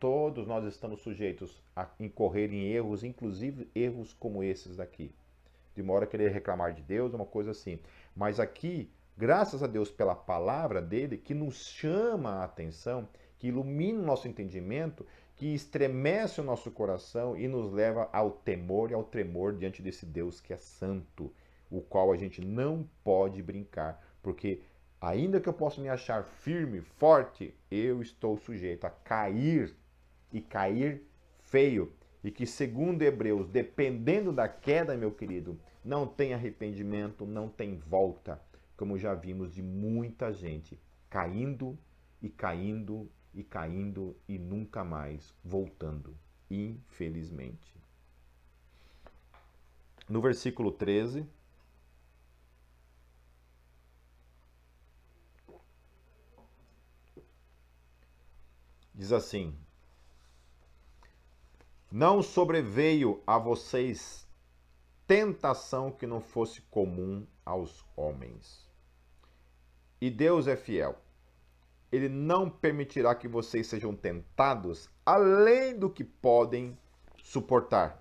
[0.00, 5.14] Todos nós estamos sujeitos a incorrer em erros, inclusive erros como esses daqui.
[5.74, 7.78] De uma hora querer reclamar de Deus, uma coisa assim.
[8.16, 13.98] Mas aqui, graças a Deus pela palavra dele, que nos chama a atenção, que ilumina
[13.98, 15.04] o nosso entendimento,
[15.34, 20.06] que estremece o nosso coração e nos leva ao temor e ao tremor diante desse
[20.06, 21.32] Deus que é santo,
[21.68, 24.60] o qual a gente não pode brincar, porque
[25.00, 29.74] ainda que eu possa me achar firme, forte, eu estou sujeito a cair
[30.32, 31.02] e cair
[31.40, 31.92] feio.
[32.22, 38.40] E que, segundo Hebreus, dependendo da queda, meu querido, não tem arrependimento, não tem volta,
[38.78, 41.76] como já vimos de muita gente caindo
[42.22, 46.16] e caindo e caindo e nunca mais voltando,
[46.48, 47.76] infelizmente.
[50.08, 51.26] No versículo 13,
[58.94, 59.58] diz assim:
[61.90, 64.24] Não sobreveio a vocês
[65.04, 68.67] tentação que não fosse comum aos homens.
[70.00, 70.98] E Deus é fiel
[71.90, 76.78] ele não permitirá que vocês sejam tentados além do que podem
[77.22, 78.00] suportar.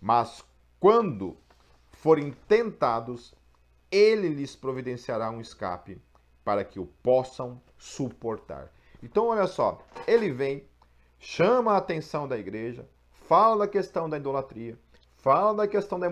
[0.00, 0.44] Mas
[0.80, 1.36] quando
[1.90, 3.34] forem tentados,
[3.90, 6.00] ele lhes providenciará um escape
[6.44, 8.72] para que o possam suportar.
[9.02, 10.66] Então, olha só, ele vem,
[11.18, 14.78] chama a atenção da igreja, fala da questão da idolatria,
[15.16, 16.06] fala da questão da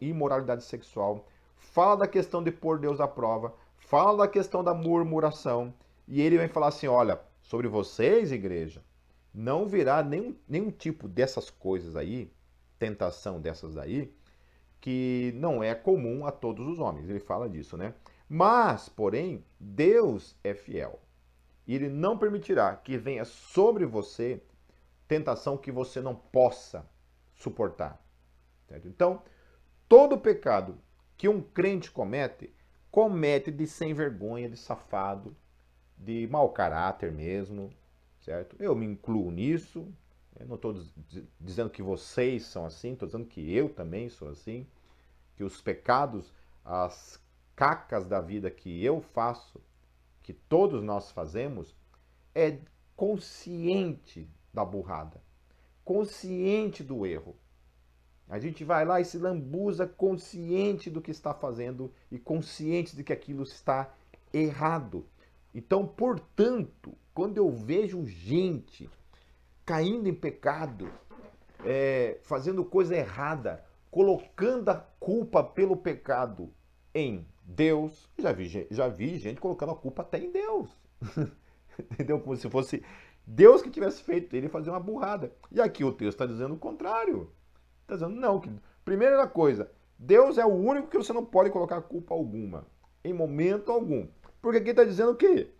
[0.00, 3.54] imoralidade, sexual, fala da questão de pôr Deus à prova,
[3.94, 5.72] fala da questão da murmuração,
[6.08, 8.82] e ele vai falar assim: olha, sobre vocês, igreja,
[9.32, 12.28] não virá nenhum, nenhum tipo dessas coisas aí,
[12.76, 14.12] tentação dessas aí,
[14.80, 17.08] que não é comum a todos os homens.
[17.08, 17.94] Ele fala disso, né?
[18.28, 20.98] Mas, porém, Deus é fiel.
[21.64, 24.42] E ele não permitirá que venha sobre você
[25.06, 26.84] tentação que você não possa
[27.36, 28.04] suportar.
[28.66, 28.88] Certo?
[28.88, 29.22] Então,
[29.88, 30.76] todo pecado
[31.16, 32.52] que um crente comete,
[32.94, 35.36] comete de sem vergonha, de safado,
[35.98, 37.68] de mau caráter mesmo,
[38.20, 38.54] certo?
[38.60, 39.92] Eu me incluo nisso.
[40.38, 40.80] Eu não estou
[41.40, 44.64] dizendo que vocês são assim, estou dizendo que eu também sou assim.
[45.34, 46.32] Que os pecados,
[46.64, 47.20] as
[47.56, 49.60] cacas da vida que eu faço,
[50.22, 51.74] que todos nós fazemos,
[52.32, 52.60] é
[52.94, 55.20] consciente da burrada,
[55.84, 57.34] consciente do erro.
[58.28, 63.04] A gente vai lá e se lambuza consciente do que está fazendo e consciente de
[63.04, 63.92] que aquilo está
[64.32, 65.06] errado.
[65.54, 68.88] Então, portanto, quando eu vejo gente
[69.64, 70.90] caindo em pecado,
[71.64, 76.50] é, fazendo coisa errada, colocando a culpa pelo pecado
[76.94, 80.70] em Deus, já vi, já vi gente colocando a culpa até em Deus.
[81.78, 82.20] Entendeu?
[82.20, 82.82] Como se fosse
[83.26, 85.32] Deus que tivesse feito ele fazer uma burrada.
[85.50, 87.30] E aqui o texto está dizendo o contrário.
[87.84, 88.50] Está dizendo, não, que
[88.84, 92.66] primeira coisa, Deus é o único que você não pode colocar culpa alguma,
[93.04, 94.08] em momento algum.
[94.40, 95.50] Porque aqui está dizendo o quê?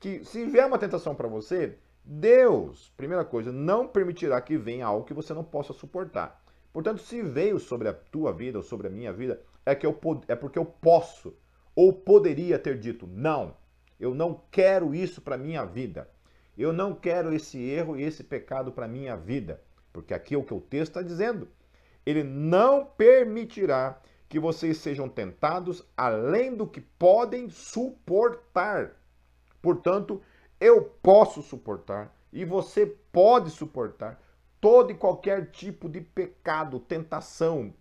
[0.00, 5.06] Que se vier uma tentação para você, Deus, primeira coisa, não permitirá que venha algo
[5.06, 6.42] que você não possa suportar.
[6.72, 9.98] Portanto, se veio sobre a tua vida ou sobre a minha vida, é, que eu,
[10.26, 11.34] é porque eu posso
[11.74, 13.56] ou poderia ter dito: não,
[13.98, 16.10] eu não quero isso para minha vida.
[16.56, 19.60] Eu não quero esse erro e esse pecado para minha vida.
[19.92, 21.48] Porque aqui é o que o texto está dizendo.
[22.04, 28.92] Ele não permitirá que vocês sejam tentados além do que podem suportar.
[29.62, 30.20] Portanto,
[30.60, 34.20] eu posso suportar e você pode suportar
[34.60, 37.72] todo e qualquer tipo de pecado, tentação,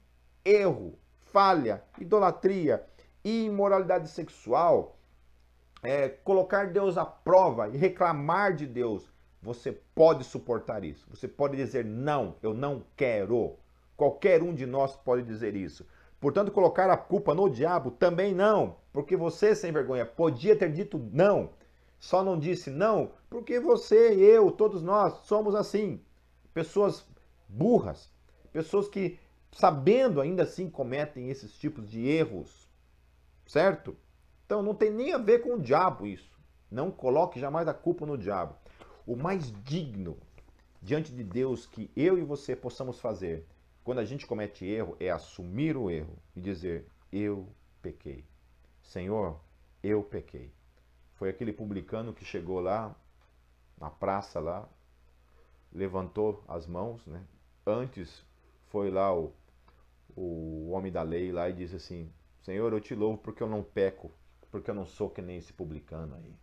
[0.46, 2.86] erro, falha, idolatria,
[3.24, 4.98] imoralidade sexual,
[5.82, 9.12] é, colocar Deus à prova e reclamar de Deus.
[9.42, 11.06] Você pode suportar isso.
[11.10, 13.58] Você pode dizer não, eu não quero.
[14.04, 15.88] Qualquer um de nós pode dizer isso.
[16.20, 21.00] Portanto, colocar a culpa no diabo também não, porque você, sem vergonha, podia ter dito
[21.14, 21.52] não.
[22.02, 26.02] Só não disse não porque você, eu, todos nós somos assim.
[26.54, 27.08] Pessoas
[27.48, 28.12] burras,
[28.52, 29.18] pessoas que,
[29.54, 32.70] sabendo ainda assim, cometem esses tipos de erros.
[33.48, 33.96] Certo?
[34.46, 36.38] Então não tem nem a ver com o diabo isso.
[36.70, 38.54] Não coloque jamais a culpa no diabo.
[39.08, 40.18] O mais digno
[40.82, 43.48] diante de Deus que eu e você possamos fazer
[43.84, 47.48] quando a gente comete erro, é assumir o erro e dizer: Eu
[47.82, 48.26] pequei.
[48.82, 49.40] Senhor,
[49.82, 50.52] eu pequei.
[51.16, 52.96] Foi aquele publicano que chegou lá,
[53.78, 54.68] na praça lá,
[55.72, 57.26] levantou as mãos, né?
[57.66, 58.26] Antes
[58.68, 59.34] foi lá o,
[60.16, 63.64] o homem da lei lá e disse assim: Senhor, eu te louvo porque eu não
[63.64, 64.12] peco,
[64.50, 66.36] porque eu não sou que nem esse publicano aí.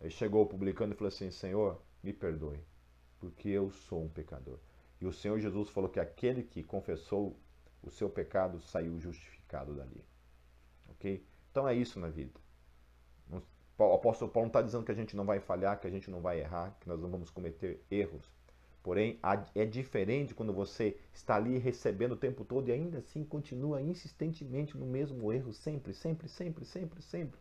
[0.00, 2.60] Aí chegou o publicano e falou assim: Senhor, me perdoe,
[3.20, 4.58] porque eu sou um pecador.
[5.00, 7.36] E o Senhor Jesus falou que aquele que confessou
[7.82, 10.04] o seu pecado saiu justificado dali.
[10.90, 11.24] Ok?
[11.50, 12.38] Então é isso na vida.
[13.78, 16.10] O apóstolo Paulo não está dizendo que a gente não vai falhar, que a gente
[16.10, 18.28] não vai errar, que nós não vamos cometer erros.
[18.82, 19.20] Porém,
[19.54, 24.76] é diferente quando você está ali recebendo o tempo todo e ainda assim continua insistentemente
[24.76, 27.38] no mesmo erro, sempre, sempre, sempre, sempre, sempre.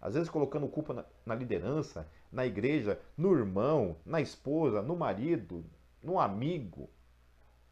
[0.00, 5.64] às vezes colocando culpa na, na liderança, na igreja, no irmão, na esposa, no marido,
[6.06, 6.88] no amigo.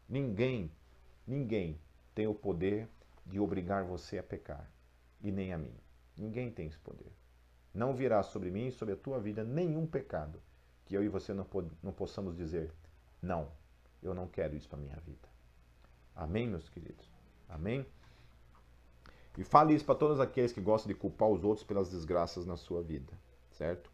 [0.09, 0.69] Ninguém,
[1.25, 1.79] ninguém
[2.13, 2.89] tem o poder
[3.25, 4.69] de obrigar você a pecar,
[5.21, 5.73] e nem a mim.
[6.17, 7.11] Ninguém tem esse poder.
[7.73, 10.41] Não virá sobre mim e sobre a tua vida nenhum pecado
[10.85, 11.47] que eu e você não,
[11.81, 12.71] não possamos dizer,
[13.21, 13.49] não,
[14.03, 15.27] eu não quero isso para minha vida.
[16.13, 17.09] Amém, meus queridos?
[17.49, 17.85] Amém?
[19.37, 22.55] E fale isso para todos aqueles que gostam de culpar os outros pelas desgraças na
[22.55, 23.13] sua vida,
[23.51, 23.91] certo?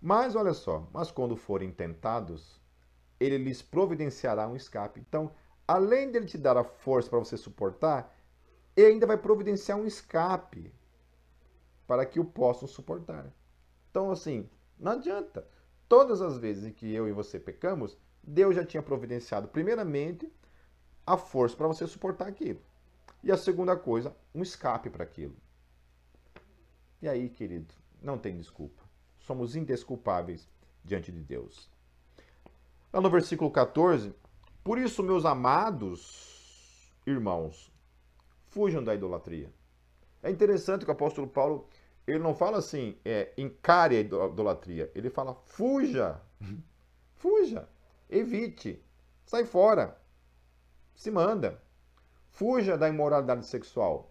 [0.00, 2.60] Mas olha só, mas quando forem tentados,
[3.18, 5.00] ele lhes providenciará um escape.
[5.00, 5.32] Então,
[5.66, 8.14] além dele te dar a força para você suportar,
[8.76, 10.72] ele ainda vai providenciar um escape
[11.86, 13.32] para que o possam suportar.
[13.90, 14.48] Então, assim,
[14.78, 15.46] não adianta.
[15.88, 20.30] Todas as vezes que eu e você pecamos, Deus já tinha providenciado, primeiramente,
[21.06, 22.60] a força para você suportar aquilo.
[23.22, 25.36] E a segunda coisa, um escape para aquilo.
[27.00, 28.82] E aí, querido, não tem desculpa.
[29.18, 30.48] Somos indesculpáveis
[30.84, 31.70] diante de Deus.
[32.96, 34.14] Lá no versículo 14,
[34.64, 37.70] por isso, meus amados irmãos,
[38.46, 39.52] fujam da idolatria.
[40.22, 41.68] É interessante que o apóstolo Paulo,
[42.06, 44.90] ele não fala assim, é, encare a idolatria.
[44.94, 46.18] Ele fala, fuja,
[47.16, 47.68] fuja,
[48.08, 48.82] evite,
[49.26, 50.00] sai fora,
[50.94, 51.62] se manda.
[52.30, 54.10] Fuja da imoralidade sexual.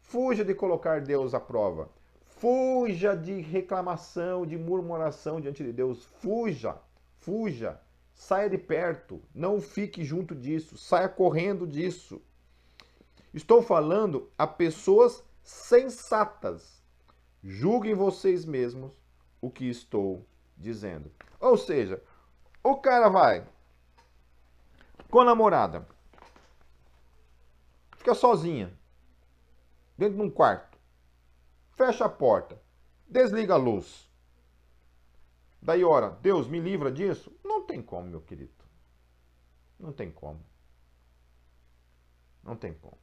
[0.00, 1.90] Fuja de colocar Deus à prova.
[2.24, 6.02] Fuja de reclamação, de murmuração diante de Deus.
[6.02, 6.78] Fuja,
[7.18, 7.78] fuja.
[8.16, 9.22] Saia de perto.
[9.32, 10.76] Não fique junto disso.
[10.76, 12.20] Saia correndo disso.
[13.32, 16.82] Estou falando a pessoas sensatas.
[17.44, 18.90] Julguem vocês mesmos
[19.40, 20.26] o que estou
[20.56, 21.12] dizendo.
[21.38, 22.02] Ou seja,
[22.64, 23.46] o cara vai
[25.08, 25.86] com a namorada
[28.06, 28.72] fica sozinha,
[29.98, 30.78] dentro de um quarto,
[31.72, 32.56] fecha a porta,
[33.04, 34.08] desliga a luz.
[35.60, 37.36] Daí, ora, Deus me livra disso?
[37.42, 38.64] Não tem como, meu querido.
[39.78, 40.40] Não tem como.
[42.42, 42.98] Não tem como.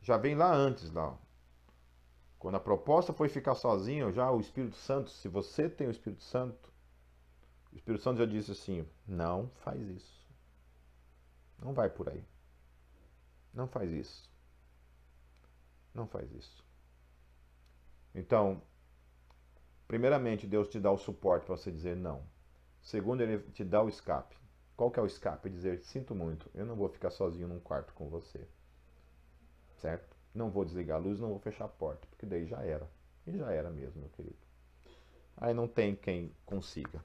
[0.00, 1.16] Já vem lá antes, lá.
[2.38, 6.22] Quando a proposta foi ficar sozinho, já o Espírito Santo, se você tem o Espírito
[6.22, 6.72] Santo,
[7.72, 10.26] o Espírito Santo já disse assim: não faz isso.
[11.58, 12.24] Não vai por aí.
[13.52, 14.30] Não faz isso.
[15.92, 16.64] Não faz isso.
[18.14, 18.62] Então,
[19.86, 22.24] primeiramente, Deus te dá o suporte para você dizer não.
[22.88, 24.34] Segundo, Ele te dá o escape.
[24.74, 25.50] Qual que é o escape?
[25.50, 28.40] Dizer, sinto muito, eu não vou ficar sozinho num quarto com você.
[29.76, 30.16] Certo?
[30.34, 32.88] Não vou desligar a luz, não vou fechar a porta, porque daí já era.
[33.26, 34.38] E já era mesmo, meu querido.
[35.36, 37.04] Aí não tem quem consiga.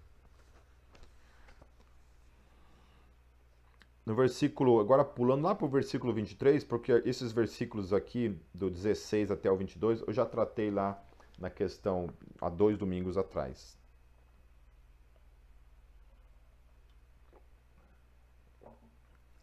[4.06, 9.32] no versículo, agora pulando lá para o versículo 23, porque esses versículos aqui, do 16
[9.32, 11.02] até o 22, eu já tratei lá
[11.38, 13.78] na questão há dois domingos atrás.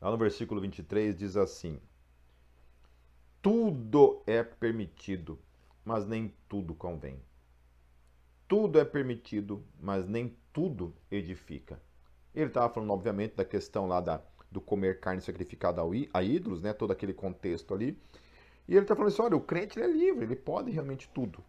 [0.00, 1.78] Lá no versículo 23 diz assim:
[3.42, 5.38] Tudo é permitido,
[5.84, 7.20] mas nem tudo convém.
[8.48, 11.80] Tudo é permitido, mas nem tudo edifica.
[12.34, 15.80] Ele estava falando, obviamente, da questão lá da do comer carne sacrificada
[16.12, 16.72] a ídolos, né?
[16.72, 17.96] Todo aquele contexto ali.
[18.66, 21.42] E ele está falando assim, olha, o crente é livre, ele pode realmente tudo,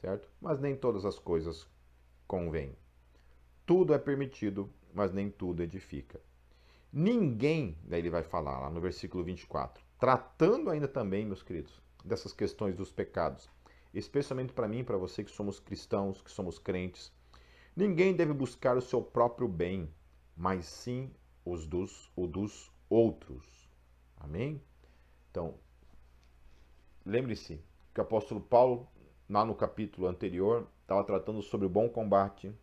[0.00, 0.28] certo?
[0.40, 1.66] Mas nem todas as coisas
[2.26, 2.76] convêm.
[3.64, 6.20] Tudo é permitido, mas nem tudo edifica.
[6.92, 12.34] Ninguém, daí ele vai falar lá no versículo 24, tratando ainda também, meus queridos, dessas
[12.34, 13.48] questões dos pecados,
[13.94, 17.10] especialmente para mim e para você que somos cristãos, que somos crentes,
[17.74, 19.88] ninguém deve buscar o seu próprio bem,
[20.36, 21.10] mas sim
[21.46, 23.70] os dos, o dos outros.
[24.18, 24.62] Amém?
[25.30, 25.54] Então,
[27.06, 28.86] lembre-se que o apóstolo Paulo,
[29.30, 32.54] lá no capítulo anterior, estava tratando sobre o bom combate,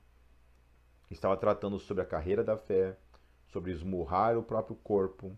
[1.09, 2.95] estava tratando sobre a carreira da fé,
[3.51, 5.31] sobre esmurrar o próprio corpo,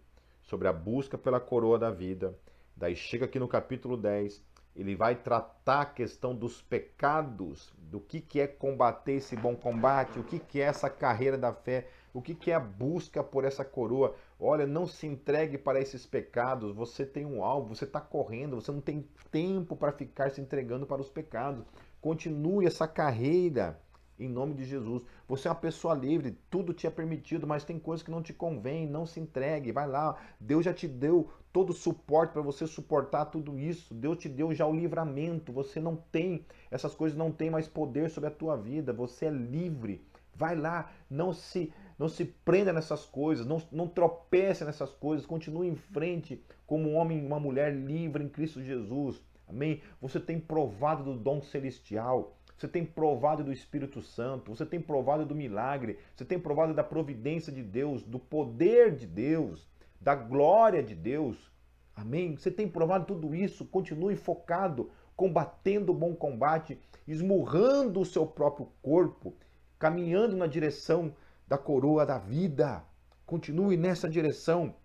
[0.44, 2.38] sobre a busca pela coroa da vida.
[2.76, 4.44] Daí chega aqui no capítulo 10,
[4.76, 10.18] ele vai tratar a questão dos pecados, do que, que é combater esse bom combate,
[10.18, 13.44] o que, que é essa carreira da fé, o que, que é a busca por
[13.44, 14.16] essa coroa.
[14.40, 18.72] Olha, não se entregue para esses pecados, você tem um alvo, você está correndo, você
[18.72, 21.66] não tem tempo para ficar se entregando para os pecados.
[22.00, 23.80] Continue essa carreira
[24.24, 25.04] em nome de Jesus.
[25.28, 28.34] Você é uma pessoa livre, tudo te é permitido, mas tem coisas que não te
[28.34, 30.16] convém, não se entregue, vai lá.
[30.40, 33.94] Deus já te deu todo o suporte para você suportar tudo isso.
[33.94, 35.52] Deus te deu já o livramento.
[35.52, 38.94] Você não tem, essas coisas não têm mais poder sobre a tua vida.
[38.94, 40.06] Você é livre.
[40.34, 45.68] Vai lá, não se não se prenda nessas coisas, não, não tropece nessas coisas, continue
[45.68, 49.22] em frente como um homem e uma mulher livre em Cristo Jesus.
[49.48, 49.82] Amém?
[50.02, 52.36] Você tem provado do dom celestial.
[52.62, 56.84] Você tem provado do Espírito Santo, você tem provado do milagre, você tem provado da
[56.84, 59.68] providência de Deus, do poder de Deus,
[60.00, 61.52] da glória de Deus.
[61.96, 62.36] Amém?
[62.36, 63.66] Você tem provado tudo isso.
[63.66, 69.34] Continue focado, combatendo o bom combate, esmurrando o seu próprio corpo,
[69.80, 71.16] caminhando na direção
[71.48, 72.84] da coroa da vida.
[73.26, 74.76] Continue nessa direção.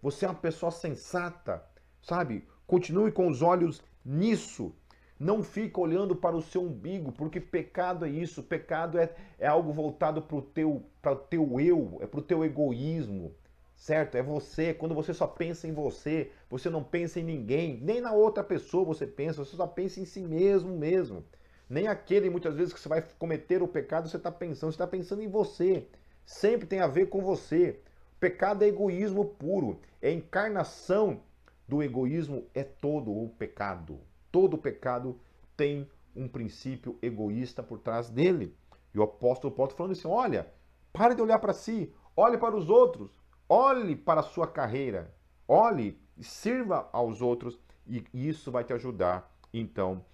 [0.00, 1.64] Você é uma pessoa sensata,
[2.00, 2.46] sabe?
[2.64, 4.72] Continue com os olhos nisso.
[5.18, 8.42] Não fica olhando para o seu umbigo, porque pecado é isso.
[8.42, 12.44] Pecado é, é algo voltado para o teu, o teu eu, é para o teu
[12.44, 13.32] egoísmo,
[13.76, 14.16] certo?
[14.16, 14.74] É você.
[14.74, 18.84] Quando você só pensa em você, você não pensa em ninguém, nem na outra pessoa
[18.84, 21.24] você pensa, você só pensa em si mesmo mesmo.
[21.68, 24.86] Nem aquele, muitas vezes, que você vai cometer o pecado, você está pensando, você está
[24.86, 25.86] pensando em você.
[26.26, 27.80] Sempre tem a ver com você.
[28.18, 31.20] Pecado é egoísmo puro, é encarnação
[31.68, 34.00] do egoísmo, é todo o pecado.
[34.34, 35.20] Todo pecado
[35.56, 38.52] tem um princípio egoísta por trás dele.
[38.92, 40.52] E o apóstolo Paulo está falando assim: olha,
[40.92, 43.16] pare de olhar para si, olhe para os outros,
[43.48, 45.14] olhe para a sua carreira,
[45.46, 47.56] olhe e sirva aos outros,
[47.86, 50.04] e isso vai te ajudar, então,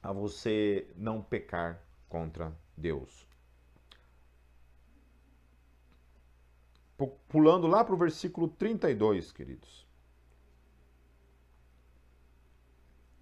[0.00, 3.26] a você não pecar contra Deus.
[7.28, 9.83] Pulando lá para o versículo 32, queridos.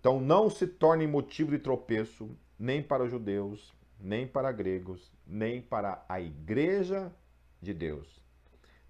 [0.02, 5.62] Então não se torne motivo de tropeço nem para os judeus, nem para gregos, nem
[5.62, 7.14] para a igreja
[7.60, 8.20] de Deus.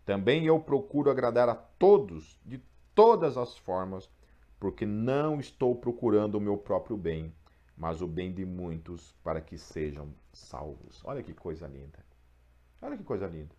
[0.06, 2.62] Também eu procuro agradar a todos de
[2.94, 4.08] todas as formas,
[4.58, 7.30] porque não estou procurando o meu próprio bem,
[7.76, 11.02] mas o bem de muitos para que sejam salvos.
[11.04, 11.98] Olha que coisa linda.
[12.80, 13.54] Olha que coisa linda.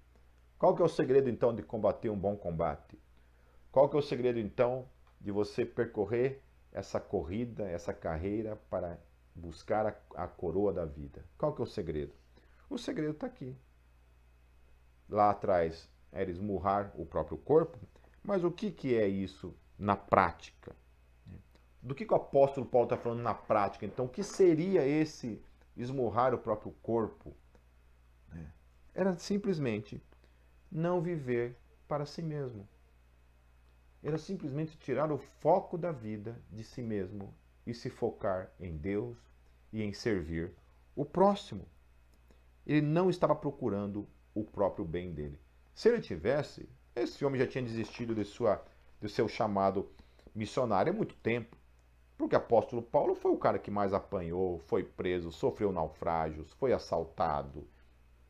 [0.58, 2.98] Qual que é o segredo então de combater um bom combate?
[3.72, 4.90] Qual que é o segredo então
[5.22, 6.42] de você percorrer
[6.74, 9.00] essa corrida, essa carreira para
[9.36, 11.24] buscar a, a coroa da vida.
[11.38, 12.14] Qual que é o segredo?
[12.70, 13.56] O segredo está aqui.
[15.08, 17.78] Lá atrás era esmurrar o próprio corpo,
[18.24, 20.76] mas o que, que é isso na prática?
[21.82, 23.86] Do que, que o apóstolo Paulo está falando na prática?
[23.86, 25.44] Então, o que seria esse
[25.76, 27.36] esmurrar o próprio corpo?
[28.96, 30.02] Era simplesmente
[30.72, 31.58] não viver
[31.88, 32.68] para si mesmo
[34.04, 37.34] era simplesmente tirar o foco da vida de si mesmo
[37.66, 39.18] e se focar em Deus
[39.72, 40.54] e em servir
[40.96, 41.66] o próximo.
[42.66, 45.40] Ele não estava procurando o próprio bem dele.
[45.74, 48.64] Se ele tivesse, esse homem já tinha desistido de, sua,
[49.02, 49.90] de seu chamado
[50.36, 51.58] missionário há muito tempo.
[52.18, 56.72] Porque o apóstolo Paulo foi o cara que mais apanhou, foi preso, sofreu naufrágios, foi
[56.72, 57.68] assaltado,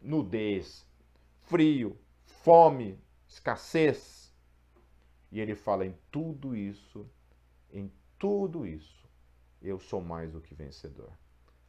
[0.01, 0.88] nudez,
[1.41, 2.97] frio, fome,
[3.28, 4.22] escassez,
[5.34, 7.09] e ele fala: em tudo isso,
[7.71, 9.09] em tudo isso,
[9.59, 11.11] eu sou mais do que vencedor.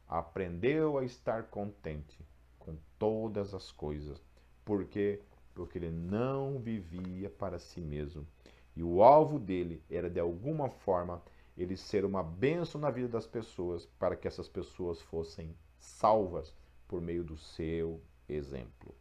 [0.07, 2.23] Aprendeu a estar contente
[2.59, 4.21] com todas as coisas.
[4.63, 5.19] Por quê?
[5.55, 8.27] Porque ele não vivia para si mesmo.
[8.75, 11.23] E o alvo dele era, de alguma forma,
[11.57, 16.53] ele ser uma bênção na vida das pessoas para que essas pessoas fossem salvas
[16.87, 17.99] por meio do seu
[18.29, 18.93] exemplo.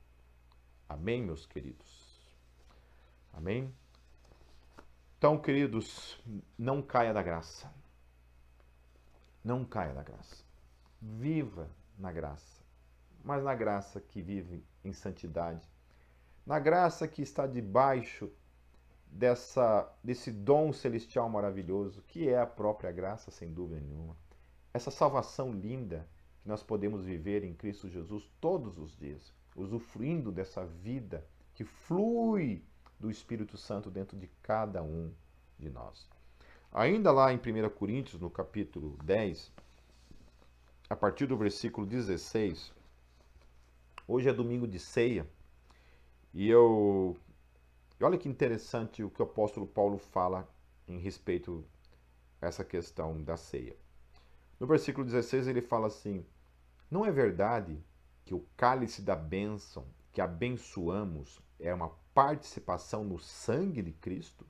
[0.89, 2.19] Amém, meus queridos?
[3.31, 3.71] Amém?
[5.25, 6.22] Então, queridos,
[6.59, 7.72] não caia da graça.
[9.43, 10.45] Não caia da graça.
[11.01, 12.62] Viva na graça.
[13.25, 15.66] Mas na graça que vive em santidade.
[16.45, 18.31] Na graça que está debaixo
[19.07, 24.14] dessa, desse dom celestial maravilhoso, que é a própria graça, sem dúvida nenhuma.
[24.75, 26.07] Essa salvação linda
[26.43, 32.62] que nós podemos viver em Cristo Jesus todos os dias, usufruindo dessa vida que flui
[32.99, 35.13] do Espírito Santo dentro de cada um
[35.59, 36.09] de nós.
[36.73, 39.53] Ainda lá em 1 Coríntios, no capítulo 10,
[40.91, 42.73] a partir do versículo 16,
[44.09, 45.29] hoje é domingo de ceia,
[46.33, 47.17] e eu.
[48.01, 50.49] Olha que interessante o que o apóstolo Paulo fala
[50.87, 51.65] em respeito
[52.43, 53.77] a essa questão da ceia.
[54.59, 56.27] No versículo 16 ele fala assim:
[56.91, 57.83] Não é verdade
[58.25, 64.47] que o cálice da bênção que abençoamos é uma participação no sangue de Cristo?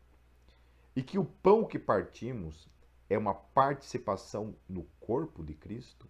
[0.94, 2.68] E que o pão que partimos
[3.08, 6.08] é uma participação no corpo de Cristo?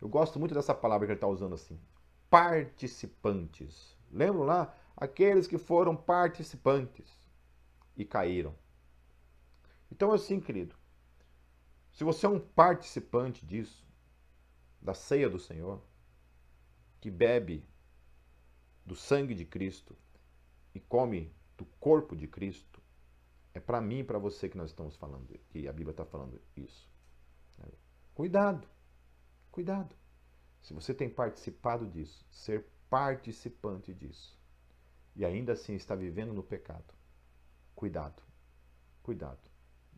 [0.00, 1.78] Eu gosto muito dessa palavra que ele está usando assim.
[2.28, 3.96] Participantes.
[4.10, 4.74] Lembram lá?
[4.96, 7.08] Aqueles que foram participantes
[7.96, 8.54] e caíram.
[9.90, 10.74] Então, assim, querido,
[11.92, 13.86] se você é um participante disso,
[14.82, 15.80] da ceia do Senhor,
[17.00, 17.68] que bebe
[18.84, 19.96] do sangue de Cristo
[20.74, 22.82] e come do corpo de Cristo,
[23.52, 26.40] é para mim e para você que nós estamos falando, que a Bíblia está falando
[26.56, 26.92] isso.
[28.14, 28.68] Cuidado,
[29.50, 29.94] cuidado.
[30.62, 34.38] Se você tem participado disso, ser participante disso,
[35.16, 36.94] e ainda assim está vivendo no pecado,
[37.74, 38.22] cuidado,
[39.02, 39.50] cuidado.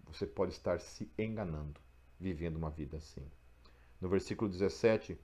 [0.04, 1.80] Você pode estar se enganando,
[2.18, 3.30] vivendo uma vida assim.
[4.00, 5.18] No versículo 17,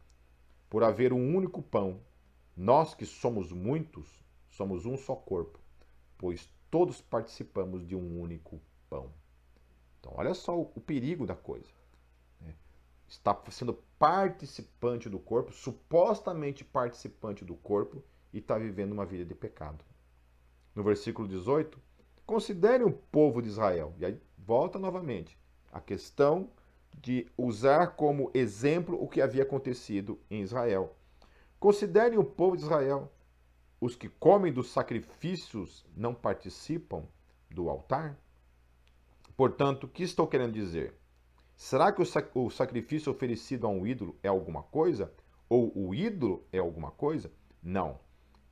[0.68, 2.00] por haver um único pão,
[2.57, 4.22] nós que somos muitos,
[4.53, 5.59] somos um só corpo,
[6.16, 9.12] pois todos participamos de um único pão.
[9.98, 11.68] Então, olha só o, perigo da coisa.
[12.40, 12.55] Né?
[13.09, 19.34] Está sendo participante do corpo, supostamente participante do corpo, e está vivendo uma vida de
[19.34, 19.84] pecado.
[20.74, 21.78] No versículo 18,
[22.24, 23.94] considere o povo de Israel.
[23.98, 25.38] E aí volta novamente
[25.70, 26.50] a questão
[26.94, 30.96] de usar como exemplo o que havia acontecido em Israel.
[31.61, 33.11] Considere o povo de Israel.
[33.83, 37.03] Os que comem dos sacrifícios não participam
[37.51, 38.16] do altar?
[39.37, 40.95] Portanto, o que estou querendo dizer?
[41.57, 45.12] Será que o sacrifício oferecido a um ídolo é alguma coisa?
[45.49, 47.33] Ou o ídolo é alguma coisa?
[47.61, 47.99] Não.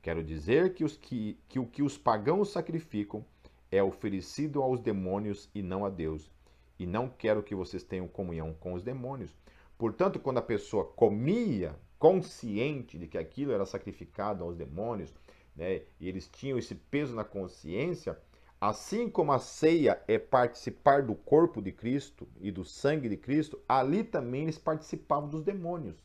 [0.01, 3.23] Quero dizer que, os que, que o que os pagãos sacrificam
[3.71, 6.29] é oferecido aos demônios e não a Deus.
[6.77, 9.33] E não quero que vocês tenham comunhão com os demônios.
[9.77, 15.13] Portanto, quando a pessoa comia, consciente de que aquilo era sacrificado aos demônios,
[15.55, 18.17] né, e eles tinham esse peso na consciência,
[18.61, 23.59] Assim como a ceia é participar do corpo de Cristo e do sangue de Cristo,
[23.67, 25.97] ali também eles participavam dos demônios.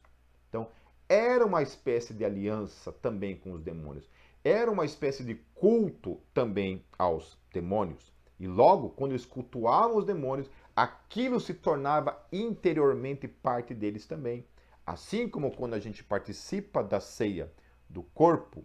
[0.48, 0.66] Então,
[1.06, 4.08] era uma espécie de aliança também com os demônios.
[4.42, 8.10] Era uma espécie de culto também aos demônios.
[8.40, 14.46] E logo, quando eles cultuavam os demônios, aquilo se tornava interiormente parte deles também.
[14.86, 17.52] Assim como quando a gente participa da ceia
[17.88, 18.64] do corpo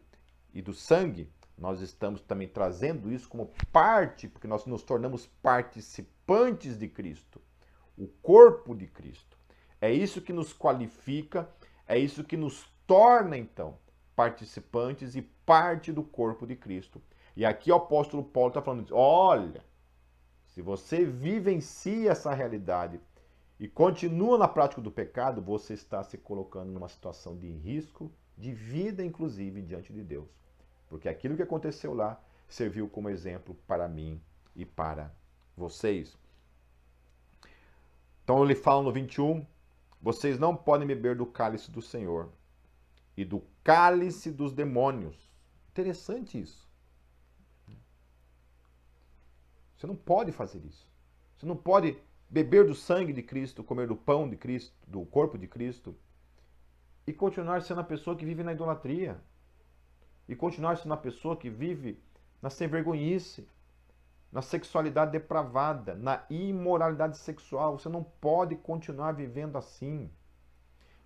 [0.54, 6.78] e do sangue, nós estamos também trazendo isso como parte, porque nós nos tornamos participantes
[6.78, 7.42] de Cristo,
[7.98, 9.36] o corpo de Cristo.
[9.80, 11.50] É isso que nos qualifica,
[11.88, 13.78] é isso que nos torna, então,
[14.16, 17.02] participantes e parte do corpo de Cristo.
[17.36, 19.64] E aqui o apóstolo Paulo está falando: olha,
[20.46, 23.00] se você vivencia essa realidade
[23.62, 28.52] e continua na prática do pecado, você está se colocando numa situação de risco, de
[28.52, 30.28] vida, inclusive, diante de Deus.
[30.90, 34.20] Porque aquilo que aconteceu lá serviu como exemplo para mim
[34.56, 35.14] e para
[35.56, 36.18] vocês.
[38.24, 39.46] Então ele fala no 21:
[40.02, 42.30] Vocês não podem beber do cálice do Senhor
[43.16, 45.16] e do cálice dos demônios.
[45.70, 46.68] Interessante isso.
[49.78, 50.90] Você não pode fazer isso.
[51.38, 51.96] Você não pode
[52.32, 55.94] beber do sangue de Cristo, comer do pão de Cristo, do corpo de Cristo
[57.06, 59.20] e continuar sendo a pessoa que vive na idolatria
[60.30, 62.02] e continuar sendo uma pessoa que vive
[62.42, 63.46] na sem vergonhice,
[64.32, 67.78] na sexualidade depravada, na imoralidade sexual.
[67.78, 70.10] Você não pode continuar vivendo assim.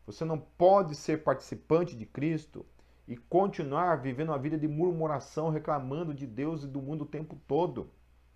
[0.05, 2.63] Você não pode ser participante de Cristo
[3.07, 7.35] e continuar vivendo uma vida de murmuração, reclamando de Deus e do mundo o tempo
[7.47, 7.89] todo.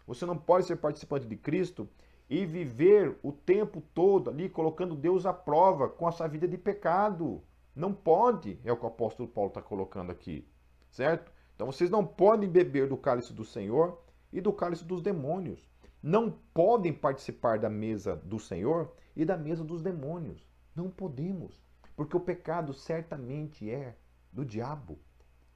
[0.07, 1.87] Você não pode ser participante de Cristo
[2.29, 6.57] e viver o tempo todo ali colocando Deus à prova com a sua vida de
[6.57, 7.41] pecado.
[7.75, 10.47] Não pode, é o que o apóstolo Paulo está colocando aqui
[10.91, 11.31] certo?
[11.55, 14.01] Então vocês não podem beber do cálice do Senhor
[14.31, 15.67] e do cálice dos demônios.
[16.01, 20.47] Não podem participar da mesa do Senhor e da mesa dos demônios.
[20.75, 21.61] Não podemos,
[21.95, 23.97] porque o pecado certamente é
[24.31, 24.97] do diabo,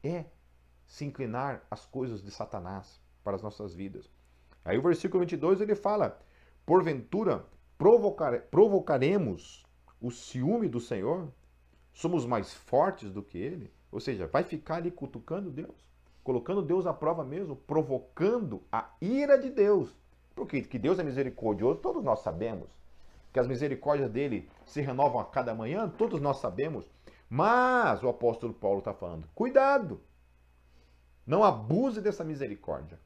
[0.03, 0.25] é
[0.85, 4.11] se inclinar às coisas de Satanás para as nossas vidas.
[4.65, 6.19] Aí o versículo 22 ele fala:
[6.65, 7.45] Porventura
[7.77, 9.65] provocar, provocaremos
[10.01, 11.31] o ciúme do Senhor?
[11.93, 13.71] Somos mais fortes do que ele?
[13.91, 15.75] Ou seja, vai ficar ali cutucando Deus,
[16.23, 19.95] colocando Deus à prova mesmo, provocando a ira de Deus.
[20.35, 22.69] Porque que Deus é misericordioso, todos nós sabemos.
[23.31, 26.89] Que as misericórdias dele se renovam a cada manhã, todos nós sabemos.
[27.29, 30.01] Mas o apóstolo Paulo está falando: cuidado!
[31.25, 32.99] Não abuse dessa misericórdia.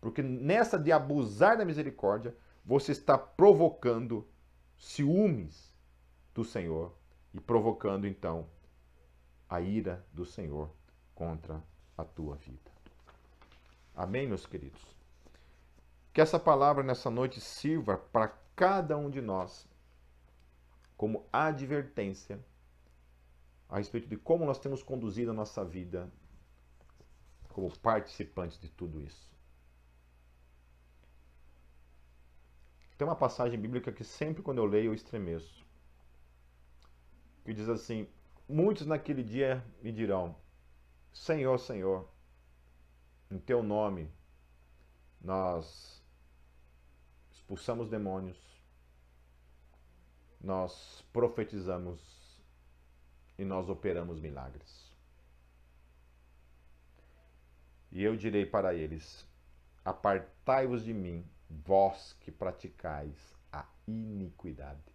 [0.00, 2.34] Porque nessa de abusar da misericórdia,
[2.66, 4.26] você está provocando
[4.76, 5.72] ciúmes
[6.34, 6.92] do Senhor
[7.32, 8.48] e provocando então
[9.48, 10.74] a ira do Senhor
[11.14, 11.62] contra
[11.96, 12.70] a tua vida.
[13.94, 14.82] Amém, meus queridos?
[16.12, 19.66] Que essa palavra nessa noite sirva para cada um de nós
[20.96, 22.44] como advertência
[23.68, 26.10] a respeito de como nós temos conduzido a nossa vida
[27.50, 29.35] como participantes de tudo isso.
[32.96, 35.64] Tem uma passagem bíblica que sempre quando eu leio eu estremeço.
[37.44, 38.08] Que diz assim:
[38.48, 40.34] Muitos naquele dia me dirão:
[41.12, 42.08] Senhor, Senhor,
[43.30, 44.10] em teu nome
[45.20, 46.02] nós
[47.30, 48.38] expulsamos demônios,
[50.40, 52.00] nós profetizamos
[53.38, 54.94] e nós operamos milagres.
[57.90, 59.26] E eu direi para eles:
[59.84, 64.94] Apartai-vos de mim, vós que praticais a iniquidade.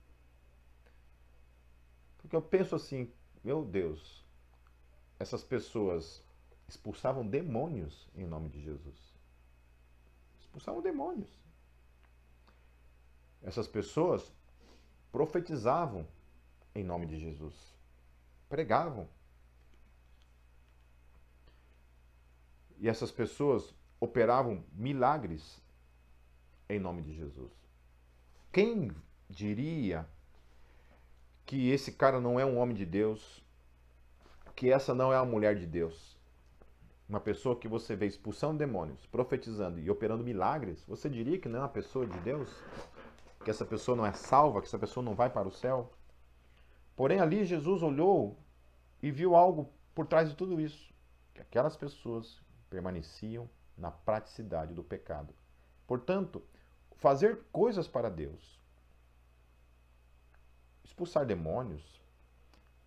[2.18, 3.12] Porque eu penso assim,
[3.44, 4.26] meu Deus,
[5.18, 6.24] essas pessoas
[6.68, 9.14] expulsavam demônios em nome de Jesus.
[10.40, 11.30] Expulsavam demônios.
[13.42, 14.32] Essas pessoas
[15.12, 16.08] profetizavam
[16.76, 17.56] em nome de Jesus.
[18.48, 19.10] Pregavam.
[22.78, 25.62] E essas pessoas operavam milagres
[26.76, 27.52] em nome de Jesus.
[28.52, 28.92] Quem
[29.30, 30.08] diria
[31.46, 33.44] que esse cara não é um homem de Deus,
[34.56, 36.18] que essa não é a mulher de Deus?
[37.08, 41.60] Uma pessoa que você vê expulsando demônios, profetizando e operando milagres, você diria que não
[41.60, 42.50] é uma pessoa de Deus?
[43.44, 45.92] Que essa pessoa não é salva, que essa pessoa não vai para o céu?
[46.96, 48.38] Porém, ali Jesus olhou
[49.02, 50.94] e viu algo por trás de tudo isso.
[51.34, 55.34] Que aquelas pessoas permaneciam na praticidade do pecado.
[55.88, 56.42] Portanto,
[57.02, 58.62] fazer coisas para Deus,
[60.84, 62.00] expulsar demônios,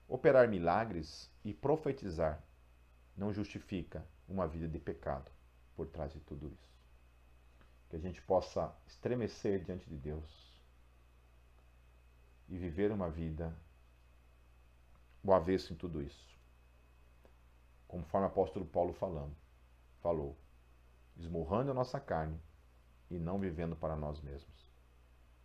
[0.09, 2.41] operar milagres e profetizar
[3.17, 5.29] não justifica uma vida de pecado
[5.75, 6.73] por trás de tudo isso.
[7.91, 10.61] Que a gente possa estremecer diante de Deus
[12.49, 13.53] e viver uma vida
[15.25, 16.39] o avesso em tudo isso.
[17.89, 19.35] Conforme o apóstolo Paulo falando,
[20.01, 20.37] falou,
[21.17, 22.41] esmurrando a nossa carne
[23.15, 24.73] e não vivendo para nós mesmos,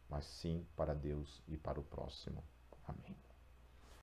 [0.09, 2.43] mas sim para Deus e para o próximo.
[2.87, 3.15] Amém.